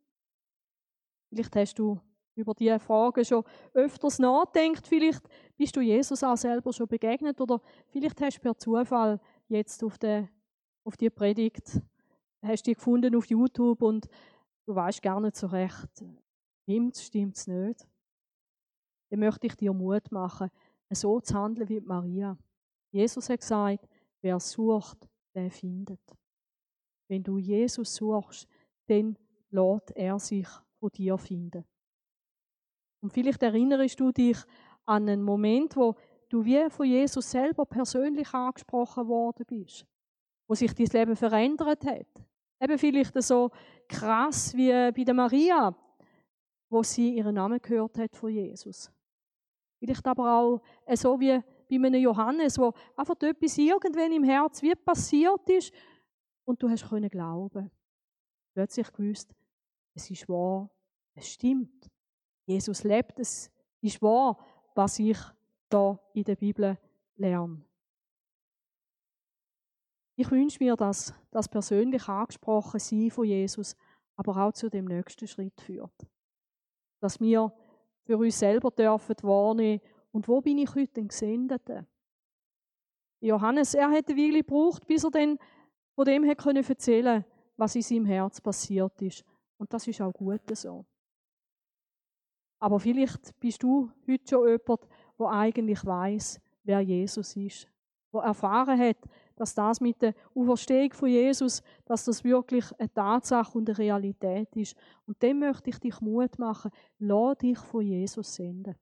Vielleicht 1.30 1.56
hast 1.56 1.80
du 1.80 2.00
über 2.36 2.54
diese 2.54 2.80
Fragen 2.80 3.24
schon 3.24 3.44
öfters 3.74 4.20
nachdenkt. 4.20 4.88
Vielleicht 4.88 5.24
bist 5.58 5.76
du 5.76 5.82
Jesus 5.82 6.24
auch 6.24 6.38
selber 6.38 6.74
schon 6.74 6.88
begegnet 6.88 7.40
oder 7.40 7.62
vielleicht 7.88 8.22
hast 8.22 8.38
du 8.38 8.42
per 8.42 8.58
Zufall 8.58 9.20
jetzt 9.48 9.84
auf, 9.84 9.98
die, 9.98 10.28
auf 10.84 10.98
die 10.98 11.10
Predigt 11.10 11.82
hast 12.46 12.66
die 12.66 12.74
gefunden 12.74 13.16
auf 13.16 13.26
YouTube 13.26 13.82
und 13.82 14.08
du 14.66 14.76
weißt 14.76 15.02
gar 15.02 15.20
nicht 15.20 15.36
so 15.36 15.48
recht, 15.48 16.04
stimmt 16.64 16.96
es, 16.96 17.04
stimmt 17.04 17.38
es 17.38 17.48
nicht. 17.48 17.88
Dann 19.10 19.20
möchte 19.20 19.48
ich 19.48 19.56
dir 19.56 19.74
Mut 19.74 20.12
machen, 20.12 20.50
so 20.92 21.20
zu 21.20 21.36
handeln 21.36 21.70
wie 21.70 21.82
Maria. 21.82 22.38
Jesus 22.92 23.30
hat 23.30 23.42
gesagt, 23.42 23.88
wer 24.22 24.40
sucht, 24.40 25.10
der 25.34 25.52
findet. 25.52 26.00
Wenn 27.08 27.24
du 27.24 27.38
Jesus 27.38 27.96
suchst, 27.96 28.48
dann 28.88 29.18
lässt 29.50 29.92
er 29.92 30.20
sich 30.20 30.48
von 30.86 30.92
dir 30.92 31.18
finden. 31.18 31.66
Und 33.02 33.12
vielleicht 33.12 33.42
erinnerst 33.42 34.00
du 34.00 34.12
dich 34.12 34.38
an 34.86 35.10
einen 35.10 35.24
Moment, 35.24 35.76
wo 35.76 35.96
du 36.30 36.46
wie 36.46 36.70
von 36.70 36.86
Jesus 36.86 37.32
selber 37.32 37.66
persönlich 37.66 38.32
angesprochen 38.34 39.08
worden 39.08 39.46
bist, 39.48 39.88
wo 40.48 40.54
sich 40.54 40.74
dein 40.74 40.86
Leben 40.88 41.16
verändert 41.16 41.86
hat. 41.86 42.08
Eben 42.62 42.78
vielleicht 42.78 43.22
so 43.24 43.50
krass 43.88 44.54
wie 44.56 44.72
bei 44.92 45.04
der 45.04 45.14
Maria, 45.16 45.76
wo 46.70 46.84
sie 46.84 47.16
ihren 47.16 47.36
Namen 47.36 47.60
gehört 47.60 47.98
hat 47.98 48.16
von 48.16 48.30
Jesus. 48.30 48.92
Vielleicht 49.80 50.06
aber 50.06 50.38
auch 50.38 50.62
so 50.94 51.20
wie 51.20 51.42
bei 51.68 51.76
einem 51.76 52.02
Johannes, 52.02 52.60
wo 52.60 52.74
einfach 52.96 53.20
etwas 53.22 53.58
irgendwann 53.58 54.12
im 54.12 54.24
Herz 54.24 54.62
wie 54.62 54.76
passiert 54.76 55.50
ist 55.50 55.74
und 56.46 56.62
du 56.62 56.70
hast 56.70 56.88
können 56.88 57.10
glauben. 57.10 57.72
Plötzlich 58.54 58.92
gewusst, 58.94 59.34
es 59.96 60.12
ist 60.12 60.30
wahr, 60.30 60.70
es 61.16 61.34
stimmt. 61.34 61.90
Jesus 62.46 62.84
lebt, 62.84 63.20
es 63.20 63.52
ist 63.82 64.02
wahr, 64.02 64.38
was 64.76 65.00
ich 65.00 65.18
da 65.70 66.00
in 66.14 66.24
der 66.24 66.36
Bibel 66.36 66.78
lerne. 67.16 67.64
Ich 70.16 70.30
wünsche 70.32 70.64
mir, 70.64 70.76
dass 70.76 71.14
das 71.32 71.50
persönlich 71.50 72.08
angesprochen 72.08 72.80
sein 72.80 73.10
von 73.12 73.26
Jesus, 73.26 73.76
aber 74.16 74.38
auch 74.38 74.54
zu 74.54 74.70
dem 74.70 74.86
nächsten 74.86 75.28
Schritt 75.28 75.60
führt. 75.60 76.08
Dass 77.00 77.20
wir 77.20 77.52
für 78.04 78.18
uns 78.18 78.40
selber 78.40 78.72
dürfen 78.72 79.16
wahrnehmen, 79.24 79.82
und 80.12 80.30
wo 80.30 80.40
bin 80.40 80.60
ich 80.60 80.74
heute 80.74 81.02
ein 81.02 81.10
Gesendete? 81.10 81.86
Johannes, 83.20 83.74
er 83.74 83.92
hätte 83.92 84.14
eine 84.14 84.22
Weile 84.22 84.44
gebraucht, 84.44 84.88
bis 84.88 85.04
er 85.04 85.12
dann 85.12 85.38
von 85.94 86.06
dem 86.06 86.24
hätte 86.24 86.44
können 86.44 86.64
erzählen 86.64 87.26
was 87.58 87.76
in 87.76 87.82
seinem 87.82 88.06
Herz 88.06 88.42
passiert 88.42 89.02
ist. 89.02 89.24
Und 89.58 89.72
das 89.74 89.88
ist 89.88 90.02
auch 90.02 90.12
gut 90.12 90.42
so. 90.56 90.86
Aber 92.60 92.80
vielleicht 92.80 93.40
bist 93.40 93.62
du 93.64 93.92
heute 94.08 94.28
schon 94.28 94.48
jemand, 94.48 94.88
der 95.20 95.28
eigentlich 95.28 95.86
weiß, 95.86 96.40
wer 96.64 96.80
Jesus 96.82 97.36
ist, 97.36 97.68
der 98.14 98.22
erfahren 98.22 98.80
hat, 98.80 98.98
dass 99.36 99.54
das 99.54 99.82
mit 99.82 100.02
der 100.02 100.16
Auferstehung 100.34 100.94
von 100.94 101.10
Jesus, 101.10 101.62
dass 101.86 102.06
das 102.06 102.24
wirklich 102.24 102.66
eine 102.80 102.92
Tatsache 102.94 103.58
und 103.58 103.70
eine 103.70 103.78
Realität 103.78 104.56
ist. 104.56 104.76
Und 105.06 105.22
dem 105.22 105.40
möchte 105.40 105.70
ich 105.70 105.80
dich 105.80 106.00
Mut 106.00 106.40
machen, 106.40 106.72
lass 107.00 107.38
dich 107.40 107.58
von 107.58 107.82
Jesus 107.82 108.36
senden. 108.36 108.76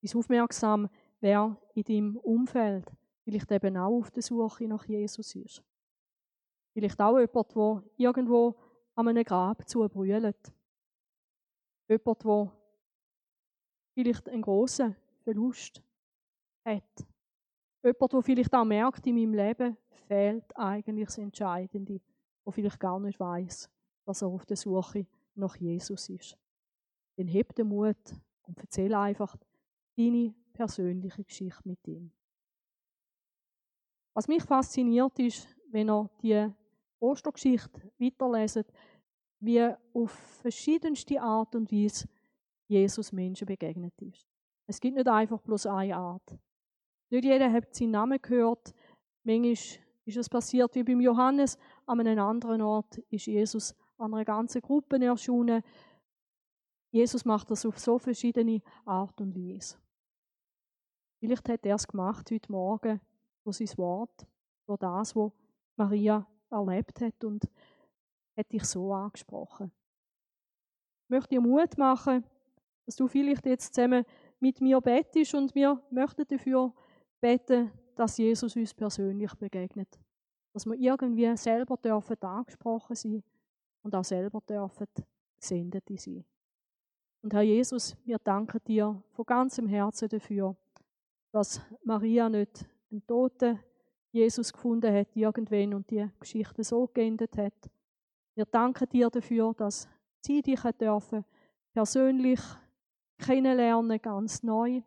Bist 0.00 0.16
aufmerksam, 0.16 0.88
wer 1.20 1.56
in 1.74 1.84
deinem 1.84 2.16
Umfeld 2.16 2.90
vielleicht 3.22 3.50
eben 3.50 3.76
auch 3.76 3.98
auf 3.98 4.10
der 4.10 4.22
Suche 4.22 4.66
nach 4.66 4.84
Jesus 4.84 5.34
ist. 5.34 5.62
Vielleicht 6.72 7.00
auch 7.00 7.18
jemand, 7.18 7.54
der 7.54 7.82
irgendwo 7.96 8.56
an 8.94 9.08
einem 9.08 9.24
Grab 9.24 9.66
zubrüllt. 9.68 10.52
Jemand, 11.88 12.24
der 12.24 12.52
vielleicht 13.94 14.28
einen 14.28 14.42
grossen 14.42 14.96
Verlust 15.22 15.82
hat. 16.64 17.06
Jemand, 17.82 18.12
der 18.12 18.22
vielleicht 18.22 18.54
auch 18.54 18.64
merkt, 18.64 19.06
in 19.06 19.14
meinem 19.16 19.34
Leben 19.34 19.76
fehlt 20.06 20.56
eigentlich 20.56 21.06
das 21.06 21.18
Entscheidende, 21.18 22.00
der 22.44 22.52
vielleicht 22.52 22.80
gar 22.80 23.00
nicht 23.00 23.18
weiß, 23.18 23.70
dass 24.04 24.22
er 24.22 24.28
auf 24.28 24.46
der 24.46 24.56
Suche 24.56 25.06
nach 25.34 25.56
Jesus 25.56 26.08
ist. 26.08 26.38
Dann 27.16 27.28
heb 27.28 27.54
den 27.54 27.68
Mut 27.68 27.96
und 28.42 28.58
erzähl 28.58 28.94
einfach 28.94 29.36
deine 29.96 30.34
persönliche 30.52 31.24
Geschichte 31.24 31.62
mit 31.64 31.86
ihm. 31.86 32.12
Was 34.14 34.28
mich 34.28 34.42
fasziniert 34.42 35.18
ist, 35.18 35.48
wenn 35.70 35.88
er 35.88 36.10
die 36.20 36.48
Ostergeschichte 37.00 37.90
weiterlesen, 37.98 38.64
wie 39.42 39.74
auf 39.92 40.12
verschiedenste 40.40 41.20
Art 41.20 41.54
und 41.56 41.70
Weise 41.72 42.08
Jesus 42.68 43.12
Menschen 43.12 43.46
begegnet 43.46 44.00
ist. 44.00 44.26
Es 44.66 44.80
gibt 44.80 44.96
nicht 44.96 45.08
einfach 45.08 45.40
bloß 45.42 45.66
eine 45.66 45.96
Art. 45.96 46.38
Nicht 47.10 47.24
jeder 47.24 47.52
hat 47.52 47.74
seinen 47.74 47.90
Namen 47.90 48.22
gehört. 48.22 48.72
Manchmal 49.24 49.52
ist 50.04 50.16
es 50.16 50.28
passiert 50.28 50.74
wie 50.76 50.84
beim 50.84 51.00
Johannes, 51.00 51.58
an 51.86 52.00
einem 52.00 52.20
anderen 52.20 52.62
Ort 52.62 52.98
ist 53.10 53.26
Jesus 53.26 53.74
an 53.98 54.14
einer 54.14 54.24
ganzen 54.24 54.62
Gruppe 54.62 55.04
erschienen. 55.04 55.62
Jesus 56.92 57.24
macht 57.24 57.50
das 57.50 57.66
auf 57.66 57.78
so 57.78 57.98
verschiedene 57.98 58.62
Art 58.84 59.20
und 59.20 59.34
Weise. 59.34 59.76
Vielleicht 61.18 61.48
hat 61.48 61.66
er 61.66 61.74
es 61.74 61.86
gemacht 61.86 62.30
heute 62.30 62.52
Morgen 62.52 63.00
durch 63.42 63.56
sein 63.56 63.78
Wort, 63.78 64.26
durch 64.66 64.78
das, 64.78 65.16
was 65.16 65.32
Maria 65.76 66.26
erlebt 66.50 67.00
hat 67.00 67.24
und 67.24 67.48
hat 68.36 68.52
dich 68.52 68.64
so 68.64 68.92
angesprochen. 68.92 69.72
Ich 71.04 71.10
möchte 71.10 71.30
dir 71.30 71.40
Mut 71.40 71.76
machen, 71.76 72.24
dass 72.86 72.96
du 72.96 73.06
vielleicht 73.06 73.46
jetzt 73.46 73.74
zusammen 73.74 74.04
mit 74.40 74.60
mir 74.60 74.80
bettest 74.80 75.34
und 75.34 75.54
wir 75.54 75.80
möchten 75.90 76.26
dafür 76.26 76.72
beten, 77.20 77.70
dass 77.94 78.18
Jesus 78.18 78.56
uns 78.56 78.74
persönlich 78.74 79.34
begegnet. 79.34 80.00
Dass 80.52 80.66
wir 80.66 80.74
irgendwie 80.74 81.36
selber 81.36 81.76
dürfen 81.76 82.20
angesprochen 82.22 82.96
sein 82.96 83.22
und 83.82 83.94
auch 83.94 84.04
selber 84.04 84.40
dürfen 84.40 84.86
gesendet 85.40 85.84
sein. 85.96 86.24
Und 87.22 87.32
Herr 87.32 87.42
Jesus, 87.42 87.96
wir 88.04 88.18
danken 88.18 88.60
dir 88.66 89.02
von 89.12 89.24
ganzem 89.24 89.68
Herzen 89.68 90.08
dafür, 90.08 90.56
dass 91.32 91.60
Maria 91.84 92.28
nicht 92.28 92.66
einen 92.90 93.06
toten 93.06 93.60
Jesus 94.10 94.52
gefunden 94.52 94.92
hat 94.92 95.16
irgendwann 95.16 95.74
und 95.74 95.90
die 95.90 96.06
Geschichte 96.20 96.64
so 96.64 96.86
geendet 96.88 97.36
hat. 97.38 97.70
Wir 98.34 98.46
danken 98.46 98.88
dir 98.88 99.10
dafür, 99.10 99.52
dass 99.54 99.88
sie 100.20 100.40
dich 100.42 100.62
dürfen 100.80 101.24
persönlich 101.72 102.40
kennenlernen, 103.18 104.00
ganz 104.00 104.42
neu. 104.42 104.82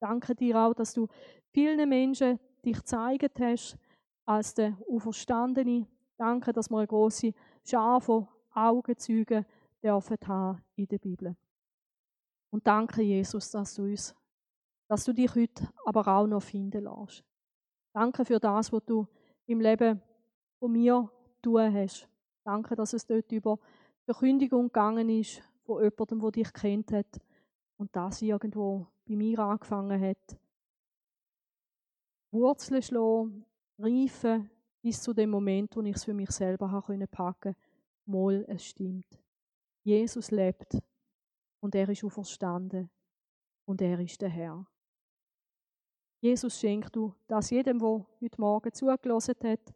Danke 0.00 0.34
dir 0.34 0.56
auch, 0.56 0.74
dass 0.74 0.94
du 0.94 1.08
vielen 1.52 1.88
Menschen 1.88 2.38
dich 2.64 2.76
gezeigt 2.76 3.40
hast 3.40 3.76
als 4.24 4.54
der 4.54 4.76
Auferstandene. 4.88 5.86
Danke, 6.16 6.52
dass 6.52 6.70
wir 6.70 6.78
eine 6.78 6.86
große 6.86 7.32
Schar 7.64 8.00
von 8.00 8.28
Augenzeugen 8.52 9.46
dürfen 9.82 10.16
haben 10.26 10.62
in 10.76 10.86
der 10.86 10.98
Bibel. 10.98 11.36
Und 12.50 12.66
danke, 12.66 13.02
Jesus, 13.02 13.50
dass 13.50 13.74
du 13.74 13.82
uns, 13.82 14.14
dass 14.88 15.04
du 15.04 15.12
dich 15.12 15.34
heute 15.34 15.68
aber 15.84 16.06
auch 16.08 16.26
noch 16.26 16.42
finden 16.42 16.84
lässt. 16.84 17.24
Danke 17.92 18.24
für 18.24 18.40
das, 18.40 18.72
was 18.72 18.84
du 18.84 19.06
im 19.46 19.60
Leben 19.60 20.00
von 20.58 20.72
mir 20.72 21.10
tun 21.42 21.74
hast. 21.74 22.08
Danke, 22.48 22.74
dass 22.76 22.94
es 22.94 23.04
dort 23.04 23.30
über 23.30 23.58
Verkündigung 24.06 24.68
gegangen 24.68 25.10
ist 25.10 25.42
von 25.66 25.82
jemandem, 25.82 26.18
der 26.18 26.30
dich 26.30 26.50
kennt 26.54 26.92
hat 26.92 27.20
und 27.76 27.94
das 27.94 28.22
irgendwo 28.22 28.86
bei 29.06 29.16
mir 29.16 29.40
angefangen 29.40 30.00
hat. 30.00 30.40
Wurzeln 32.30 32.80
schlagen, 32.80 33.44
reifen, 33.76 34.48
bis 34.80 35.02
zu 35.02 35.12
dem 35.12 35.28
Moment, 35.28 35.76
wo 35.76 35.82
ich 35.82 35.96
es 35.96 36.04
für 36.04 36.14
mich 36.14 36.30
selber 36.30 36.68
packen 36.68 37.08
konnte. 37.10 37.56
Mal, 38.06 38.46
es 38.48 38.64
stimmt. 38.64 39.20
Jesus 39.82 40.30
lebt 40.30 40.78
und 41.60 41.74
er 41.74 41.90
ist 41.90 42.02
auferstanden 42.02 42.88
und 43.66 43.82
er 43.82 44.00
ist 44.00 44.22
der 44.22 44.30
Herr. 44.30 44.66
Jesus 46.22 46.58
schenkt 46.58 46.96
du 46.96 47.14
das 47.26 47.50
jedem, 47.50 47.78
der 47.78 48.06
heute 48.22 48.40
Morgen 48.40 48.72
zugelassen 48.72 49.34
hat, 49.44 49.74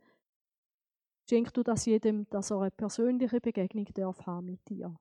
schenkt 1.33 1.57
du 1.57 1.62
das 1.62 1.87
jedem, 1.87 2.28
dass 2.28 2.51
er 2.51 2.61
eine 2.61 2.70
persönliche 2.70 3.41
Begegnung 3.41 3.87
darf 3.95 4.26
haben 4.26 4.45
mit 4.45 4.68
dir. 4.68 4.95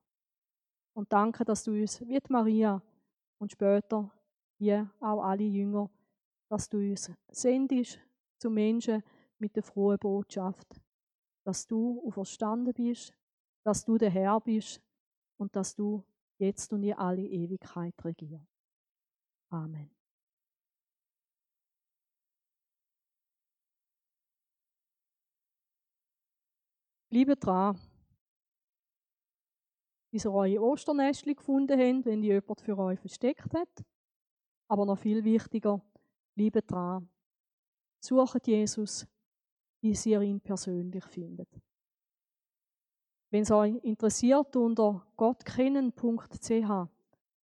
Und 0.94 1.12
danke, 1.12 1.44
dass 1.44 1.62
du 1.62 1.72
uns, 1.72 2.00
wie 2.00 2.18
Maria 2.30 2.80
und 3.38 3.52
später, 3.52 4.10
wie 4.58 4.72
auch 5.00 5.22
alle 5.22 5.44
Jünger, 5.44 5.90
dass 6.48 6.70
du 6.70 6.78
uns 6.78 7.12
sendest 7.30 8.00
zu 8.38 8.48
Menschen 8.48 9.02
mit 9.38 9.54
der 9.56 9.62
frohen 9.62 9.98
Botschaft, 9.98 10.80
dass 11.44 11.66
du 11.66 12.02
auferstanden 12.06 12.72
bist, 12.72 13.12
dass 13.62 13.84
du 13.84 13.98
der 13.98 14.10
Herr 14.10 14.40
bist 14.40 14.80
und 15.36 15.54
dass 15.54 15.74
du 15.74 16.02
jetzt 16.38 16.72
und 16.72 16.82
in 16.82 16.94
alle 16.94 17.26
Ewigkeit 17.26 17.94
regierst. 18.02 18.48
Amen. 19.50 19.90
Bleibt 27.12 27.44
dran, 27.44 27.78
bis 30.10 30.24
ihr 30.24 30.32
eure 30.32 30.62
Osternestchen 30.62 31.36
gefunden 31.36 31.78
habt, 31.78 32.06
wenn 32.06 32.22
die 32.22 32.28
jemand 32.28 32.62
für 32.62 32.78
euch 32.78 32.98
versteckt 32.98 33.52
hat. 33.52 33.84
Aber 34.66 34.86
noch 34.86 34.98
viel 34.98 35.22
wichtiger, 35.22 35.82
bleibt 36.34 36.70
dran. 36.70 37.06
Sucht 38.02 38.46
Jesus, 38.46 39.06
bis 39.82 40.06
ihr 40.06 40.22
ihn 40.22 40.40
persönlich 40.40 41.04
findet. 41.04 41.50
Wenn 43.30 43.42
es 43.42 43.50
euch 43.50 43.74
interessiert, 43.84 44.56
unter 44.56 45.06
gottkennen.ch, 45.18 46.68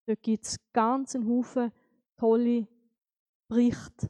dort 0.06 0.22
gibt 0.22 0.46
es 0.46 0.56
ganz 0.72 1.14
einen 1.14 1.28
Haufen 1.28 1.74
tolle 2.16 2.70
Berichte 3.50 4.10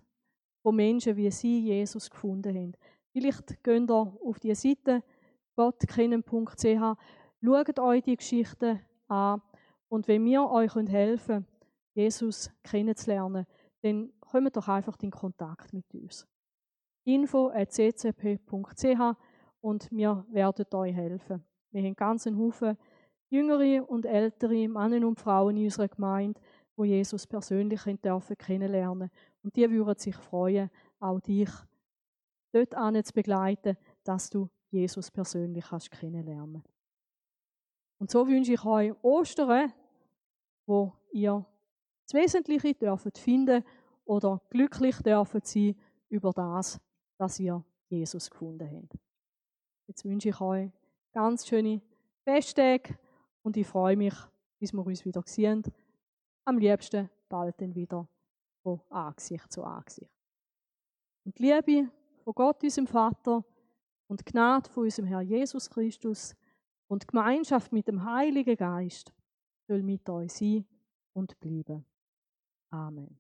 von 0.62 0.76
Menschen, 0.76 1.18
wie 1.18 1.32
sie 1.32 1.62
Jesus 1.62 2.12
gefunden 2.12 2.56
haben. 2.56 2.74
Vielleicht 3.12 3.64
geht 3.64 3.90
ihr 3.90 4.18
auf 4.24 4.38
die 4.40 4.54
Seite 4.54 5.04
gottkennen.ch, 5.58 6.98
schaut 7.44 7.80
euch 7.80 8.04
die 8.04 8.16
Geschichten 8.16 8.80
an 9.08 9.42
und 9.90 10.08
wenn 10.08 10.24
wir 10.24 10.50
euch 10.50 10.74
helfen 10.76 11.26
können, 11.28 11.46
Jesus 11.94 12.52
kennenzulernen, 12.64 13.46
dann 13.82 14.14
kommt 14.20 14.56
doch 14.56 14.68
einfach 14.68 14.98
in 15.02 15.10
Kontakt 15.10 15.74
mit 15.74 15.92
uns. 15.94 16.28
info.ccp.ch 17.06 18.46
und 19.62 19.92
wir 19.92 20.26
werden 20.30 20.66
euch 20.74 20.94
helfen. 20.94 21.44
Wir 21.72 21.84
haben 21.84 21.96
ganz 21.96 22.28
einen 22.28 22.38
Haufen 22.38 22.78
jüngere 23.30 23.90
und 23.90 24.06
ältere 24.06 24.68
Männer 24.68 25.08
und 25.08 25.20
Frauen 25.20 25.58
in 25.58 25.66
unserer 25.66 25.88
Gemeinde, 25.88 26.40
wo 26.76 26.84
Jesus 26.84 27.26
persönlich 27.26 27.82
dürfen 28.04 28.38
kennenlernen 28.38 29.10
und 29.42 29.56
die 29.56 29.68
würden 29.70 29.98
sich 29.98 30.16
freuen, 30.16 30.70
auch 31.00 31.20
dich 31.20 31.50
dort 32.52 32.76
zu 33.06 33.14
begleiten, 33.14 33.76
dass 34.04 34.30
du 34.30 34.50
Jesus 34.70 35.12
persönlich 35.12 35.66
kannst 35.66 35.92
kennenlernen. 35.92 36.64
Und 38.00 38.12
so 38.12 38.28
wünsche 38.28 38.54
ich 38.54 38.66
euch 38.66 38.94
Ostern, 39.02 39.74
wo 40.66 40.94
ihr 41.12 41.46
das 42.06 42.14
Wesentliche 42.14 42.74
dürft 42.74 43.18
finden 43.18 43.64
oder 44.06 44.42
glücklich 44.50 44.98
dürfen 45.02 45.42
sein 45.44 45.76
über 46.10 46.32
das, 46.32 46.80
dass 47.18 47.40
ihr 47.40 47.64
Jesus 47.90 48.30
gefunden 48.30 48.70
habt. 48.70 49.00
Jetzt 49.88 50.06
wünsche 50.06 50.30
ich 50.30 50.42
euch 50.42 50.70
ganz 51.12 51.48
schöne 51.48 51.82
Festtage 52.24 52.98
und 53.42 53.58
ich 53.58 53.68
freue 53.68 53.98
mich, 53.98 54.14
bis 54.60 54.74
wir 54.74 54.86
uns 54.86 55.06
wieder 55.06 55.24
sehen. 55.26 55.64
Am 56.46 56.58
liebsten 56.58 57.10
bald 57.30 57.60
dann 57.62 57.74
wieder 57.76 58.08
von 58.62 58.82
Angesicht 58.90 59.52
zu 59.52 59.64
Angesicht. 59.64 60.12
Und 61.26 61.38
die 61.38 61.44
Liebe 61.44 61.92
von 62.24 62.34
Gott, 62.34 62.64
unserem 62.64 62.88
Vater, 62.88 63.44
und 64.08 64.26
Gnade 64.26 64.70
von 64.70 64.84
unserem 64.84 65.08
Herr 65.08 65.22
Jesus 65.22 65.70
Christus 65.70 66.36
und 66.88 67.08
Gemeinschaft 67.08 67.72
mit 67.72 67.88
dem 67.88 68.04
Heiligen 68.04 68.56
Geist 68.56 69.14
soll 69.68 69.84
mit 69.84 70.10
euch 70.10 70.32
sein 70.32 70.66
und 71.14 71.40
bleiben. 71.40 71.86
Amen. 72.70 73.20